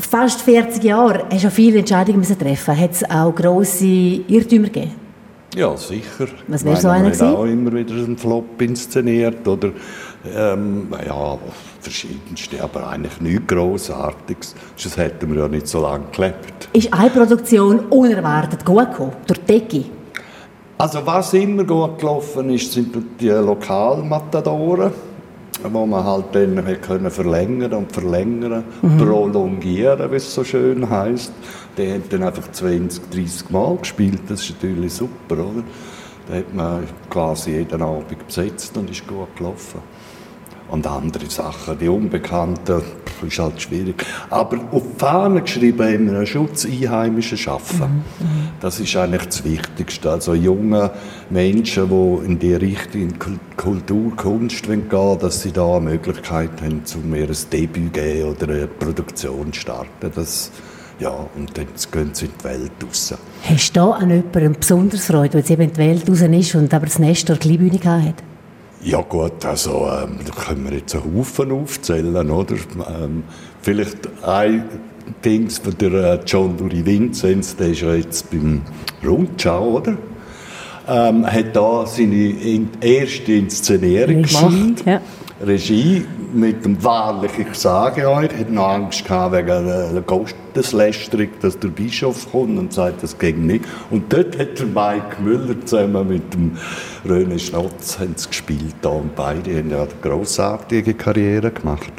fast 0.00 0.42
40 0.42 0.82
Jahren 0.84 1.22
hast 1.30 1.44
du 1.44 1.50
viele 1.50 1.80
Entscheidungen 1.80 2.18
müssen 2.18 2.38
treffen. 2.38 2.78
Hat 2.78 2.92
es 2.92 3.10
auch 3.10 3.34
grosse 3.34 3.86
Irrtümer 3.86 4.66
gegeben? 4.66 4.92
Ja, 5.54 5.76
sicher. 5.76 6.28
Was 6.46 6.64
wäre 6.64 6.76
so 6.76 6.88
einer 6.88 7.10
gewesen? 7.10 7.34
auch 7.34 7.44
immer 7.44 7.72
wieder 7.72 7.94
einen 7.94 8.16
Flop 8.16 8.60
inszeniert 8.62 9.46
oder 9.48 9.70
ähm, 10.32 10.88
ja, 11.04 11.38
verschiedenste, 11.80 12.62
aber 12.62 12.88
eigentlich 12.88 13.20
nichts 13.20 13.46
Grossartiges. 13.48 14.54
Das 14.80 14.96
hätten 14.96 15.32
wir 15.32 15.42
ja 15.42 15.48
nicht 15.48 15.66
so 15.66 15.82
lange 15.82 16.04
gelebt. 16.12 16.68
Ist 16.72 16.92
eine 16.92 17.10
Produktion 17.10 17.80
unerwartet 17.90 18.64
gut 18.64 18.90
gekommen, 18.90 19.12
durch 19.26 19.40
die 19.40 19.58
Decke? 19.58 19.84
Also 20.78 21.04
was 21.04 21.34
immer 21.34 21.64
gut 21.64 21.98
gelaufen 21.98 22.50
ist, 22.50 22.72
sind 22.72 22.94
die 23.20 23.28
Lokalmatadoren 23.28 24.92
wo 25.62 25.86
man 25.86 26.04
halt 26.04 26.26
dann 26.32 26.80
können 26.80 27.10
verlängern 27.10 27.72
und 27.72 27.92
verlängern, 27.92 28.64
mhm. 28.82 28.98
prolongieren, 28.98 30.10
wie 30.10 30.16
es 30.16 30.34
so 30.34 30.44
schön 30.44 30.88
heißt. 30.88 31.32
Der 31.76 31.94
hat 31.94 32.12
dann 32.12 32.22
einfach 32.22 32.50
20, 32.50 33.10
30 33.10 33.50
Mal 33.50 33.76
gespielt, 33.76 34.20
das 34.28 34.42
ist 34.42 34.50
natürlich 34.62 34.92
super, 34.92 35.34
oder? 35.34 35.62
Da 36.28 36.36
hat 36.36 36.54
man 36.54 36.84
quasi 37.08 37.52
jeden 37.52 37.82
Abend 37.82 38.26
besetzt 38.26 38.76
und 38.76 38.90
ist 38.90 39.06
gut 39.06 39.34
gelaufen 39.36 39.80
und 40.70 40.86
andere 40.86 41.28
Sachen. 41.28 41.78
Die 41.78 41.88
Unbekannten 41.88 42.82
ist 43.26 43.38
halt 43.38 43.60
schwierig. 43.60 44.04
Aber 44.30 44.58
auf 44.70 44.82
die 44.82 44.98
Fahne 44.98 45.42
geschrieben 45.42 45.82
haben 45.82 46.06
wir 46.06 46.16
einen 46.18 46.26
Schutz 46.26 46.64
Einheimischen 46.64 47.38
schaffen. 47.38 48.04
Mhm. 48.18 48.39
Das 48.60 48.78
ist 48.78 48.94
eigentlich 48.94 49.24
das 49.24 49.44
Wichtigste. 49.44 50.10
Also 50.10 50.34
junge 50.34 50.90
Menschen, 51.30 51.88
die 51.88 52.26
in 52.26 52.38
die 52.38 52.54
Richtung 52.54 53.00
in 53.00 53.18
Kultur, 53.56 54.14
Kunst 54.16 54.64
gehen 54.64 54.84
wollen, 54.90 55.18
dass 55.18 55.42
sie 55.42 55.50
da 55.50 55.76
eine 55.76 55.90
Möglichkeit 55.90 56.60
haben, 56.60 56.82
um 56.94 57.14
ihr 57.14 57.26
Debüt 57.26 57.94
zu 57.94 58.00
geben 58.00 58.24
oder 58.24 58.52
eine 58.52 58.66
Produktion 58.66 59.52
zu 59.52 59.60
starten. 59.60 60.12
Das, 60.14 60.50
ja, 60.98 61.26
und 61.36 61.56
dann 61.56 61.68
gehen 61.90 62.10
sie 62.12 62.26
in 62.26 62.32
die 62.38 62.44
Welt 62.44 62.72
raus. 62.86 63.14
Hast 63.44 63.70
du 63.70 63.80
da 63.80 63.90
an 63.92 64.10
jemanden 64.10 64.60
besonders 64.60 65.06
Freude, 65.06 65.34
weil 65.34 65.44
sie 65.44 65.54
eben 65.54 65.62
in 65.62 65.72
die 65.72 65.78
Welt 65.78 66.08
raus 66.08 66.20
ist 66.20 66.54
und 66.54 66.74
aber 66.74 66.84
das 66.84 66.98
Nestor 66.98 67.36
Kleinbühne 67.36 67.82
hat? 67.82 68.29
Ja 68.82 69.02
gut, 69.02 69.44
also 69.44 69.88
ähm, 69.90 70.18
da 70.24 70.32
können 70.32 70.64
wir 70.64 70.78
jetzt 70.78 70.94
einen 70.94 71.16
Haufen 71.16 71.52
aufzählen, 71.52 72.30
oder? 72.30 72.54
Ähm, 72.54 73.24
vielleicht 73.60 73.98
ein 74.22 74.64
Ding 75.24 75.50
von 75.50 75.76
der 75.76 75.92
äh, 75.92 76.18
John 76.26 76.56
Duri 76.56 76.84
Vinzenz, 76.84 77.56
der 77.56 77.68
ist 77.68 77.82
ja 77.82 77.94
jetzt 77.94 78.30
beim 78.30 78.62
Rundschau, 79.04 79.76
oder? 79.76 79.96
Ähm, 80.88 81.26
hat 81.26 81.54
da 81.54 81.84
seine 81.86 82.66
erste 82.80 83.32
Inszenierung 83.32 84.24
Regie, 84.24 84.34
gemacht. 84.34 84.86
Ja. 84.86 85.00
Regie 85.42 86.04
mit 86.34 86.64
dem 86.66 86.82
wahrlich, 86.84 87.30
ich 87.38 87.54
sage 87.54 88.08
euch, 88.10 88.28
hat 88.28 88.50
noch 88.50 88.68
Angst 88.68 89.04
gehabt 89.04 89.34
wegen 89.34 89.66
der 89.66 90.02
Gotteslästerung, 90.06 91.28
dass 91.40 91.58
der 91.58 91.68
Bischof 91.68 92.30
kommt 92.30 92.58
und 92.58 92.72
sagt, 92.74 93.02
das 93.02 93.18
ging 93.18 93.46
nicht. 93.46 93.64
Und 93.90 94.12
dort 94.12 94.38
hat 94.38 94.58
der 94.58 94.66
Mike 94.66 95.22
Müller 95.22 95.58
zusammen 95.64 96.08
mit 96.08 96.34
dem 96.34 96.58
René 97.06 97.38
Schnotz 97.38 97.98
gespielt. 98.28 98.74
Da. 98.82 98.90
Und 98.90 99.16
beide 99.16 99.56
haben 99.56 99.70
ja 99.70 99.82
eine 99.82 99.88
grossartige 100.02 100.92
Karriere 100.92 101.50
gemacht. 101.50 101.92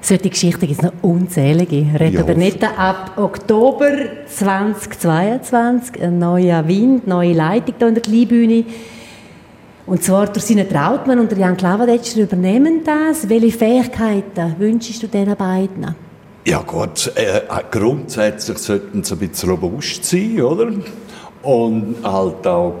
Solche 0.00 0.30
Geschichten 0.30 0.66
gibt 0.66 0.80
es 0.80 0.82
noch 0.82 0.92
unzählige. 1.02 1.86
Reto 1.98 2.24
Bernetta 2.24 2.68
ab 2.76 3.12
Oktober 3.16 3.90
2022, 4.26 6.02
ein 6.02 6.18
neuer 6.18 6.66
Wind, 6.66 7.06
neue 7.06 7.32
Leitung 7.32 7.74
hier 7.78 7.88
in 7.88 7.94
der 7.94 8.02
Kleinbühne. 8.02 8.64
Und 9.86 10.02
zwar 10.02 10.26
durch 10.26 10.44
seinen 10.44 10.68
Trautmann 10.68 11.20
und 11.20 11.36
Jan 11.36 11.56
Klavadetscher 11.56 12.22
übernehmen 12.22 12.82
das. 12.84 13.28
Welche 13.28 13.56
Fähigkeiten 13.56 14.56
wünschst 14.58 15.02
du 15.02 15.06
diesen 15.06 15.36
beiden? 15.36 15.94
Ja 16.44 16.62
gut, 16.62 17.12
äh, 17.14 17.40
grundsätzlich 17.70 18.58
sollten 18.58 19.04
sie 19.04 19.14
ein 19.14 19.18
bisschen 19.18 19.50
robust 19.50 20.04
sein, 20.04 20.40
oder? 20.40 20.72
Und 21.42 21.96
halt 22.02 22.46
auch 22.46 22.74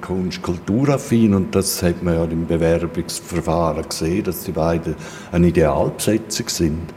Kunst, 0.00 0.42
kulturaffin 0.42 1.34
und 1.34 1.54
das 1.54 1.82
hat 1.82 2.02
man 2.02 2.14
ja 2.14 2.24
im 2.24 2.46
Bewerbungsverfahren 2.46 3.88
gesehen, 3.88 4.24
dass 4.24 4.40
die 4.40 4.52
beiden 4.52 4.96
eine 5.30 5.48
Idealbesetzung 5.48 6.48
sind. 6.48 6.94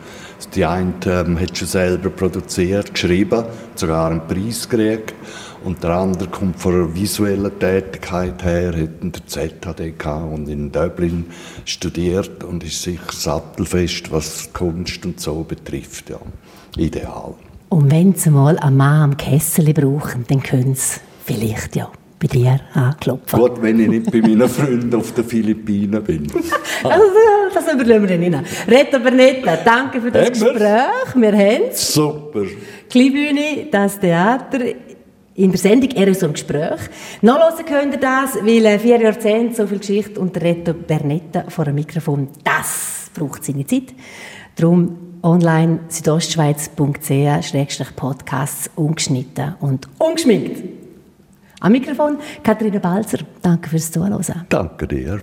Die 0.55 0.65
eine 0.65 0.93
ähm, 1.05 1.39
hat 1.39 1.57
schon 1.57 1.67
selber 1.67 2.09
produziert, 2.09 2.93
geschrieben, 2.93 3.43
sogar 3.75 4.09
einen 4.11 4.27
Preis 4.27 4.67
gekriegt. 4.67 5.13
Und 5.63 5.83
der 5.83 5.91
andere 5.91 6.29
kommt 6.29 6.59
von 6.59 6.73
einer 6.73 6.95
visuellen 6.95 7.59
Tätigkeit 7.59 8.43
her, 8.43 8.67
hat 8.69 9.01
in 9.01 9.11
der 9.11 9.25
ZHD 9.25 10.05
und 10.31 10.47
in 10.49 10.71
Dublin 10.71 11.25
studiert 11.65 12.43
und 12.43 12.63
ist 12.63 12.81
sicher 12.81 13.11
sattelfest, 13.11 14.11
was 14.11 14.51
Kunst 14.53 15.05
und 15.05 15.19
so 15.19 15.43
betrifft. 15.43 16.09
Ja. 16.09 16.19
Ideal. 16.77 17.33
Und 17.69 17.91
wenn 17.91 18.13
Sie 18.13 18.29
mal 18.29 18.57
einen 18.59 18.77
Mann 18.77 19.01
am 19.11 19.17
Kessel 19.17 19.73
brauchen, 19.73 20.25
dann 20.27 20.41
können 20.41 20.75
Sie 20.75 20.99
vielleicht 21.25 21.75
ja 21.75 21.91
bei 22.19 22.27
dir 22.27 22.59
anklopfen. 22.73 23.39
Gut, 23.39 23.61
wenn 23.61 23.79
ich 23.79 23.87
nicht 23.87 24.11
bei 24.11 24.21
meinen 24.21 24.49
Freunden 24.49 24.95
auf 24.95 25.13
den 25.13 25.23
Philippinen 25.25 26.03
bin. 26.03 26.27
also, 26.83 27.03
das 27.53 27.73
überlegen 27.73 28.07
wir 28.07 28.19
Ihnen. 28.19 28.45
Reto 28.67 28.99
Bernetta, 28.99 29.57
danke 29.63 30.01
für 30.01 30.11
das 30.11 30.29
Gespräch. 30.29 31.15
Wir 31.15 31.31
haben 31.31 31.61
es. 31.69 31.93
Super. 31.93 32.43
Kleinbühne, 32.89 33.67
das 33.71 33.99
Theater 33.99 34.59
in 35.37 35.51
der 35.51 35.59
Sendung 35.59 35.91
«Er 35.91 36.09
ist 36.09 36.23
im 36.23 36.33
Gespräch». 36.33 36.81
Nachhören 37.21 37.65
könnt 37.65 37.93
ihr 37.93 37.99
das, 37.99 38.35
weil 38.35 38.65
äh, 38.65 38.77
vier 38.79 38.99
Jahrzehnte 38.99 39.55
so 39.55 39.67
viel 39.67 39.79
Geschichte 39.79 40.19
und 40.19 40.35
Reto 40.41 40.73
Bernetta 40.73 41.45
vor 41.49 41.63
dem 41.65 41.75
Mikrofon, 41.75 42.27
das 42.43 43.11
braucht 43.13 43.45
seine 43.45 43.65
Zeit. 43.65 43.93
Darum 44.55 44.97
online 45.21 45.81
südostschweiz.ch-podcasts 45.89 48.71
ungeschnitten 48.75 49.55
und 49.59 49.87
ungeschminkt. 49.99 50.63
Am 51.59 51.71
Mikrofon 51.71 52.17
Katharina 52.43 52.77
Balzer. 52.79 53.19
Danke 53.41 53.69
fürs 53.69 53.91
Zuhören. 53.91 54.23
Danke 54.49 54.87
dir. 54.87 55.21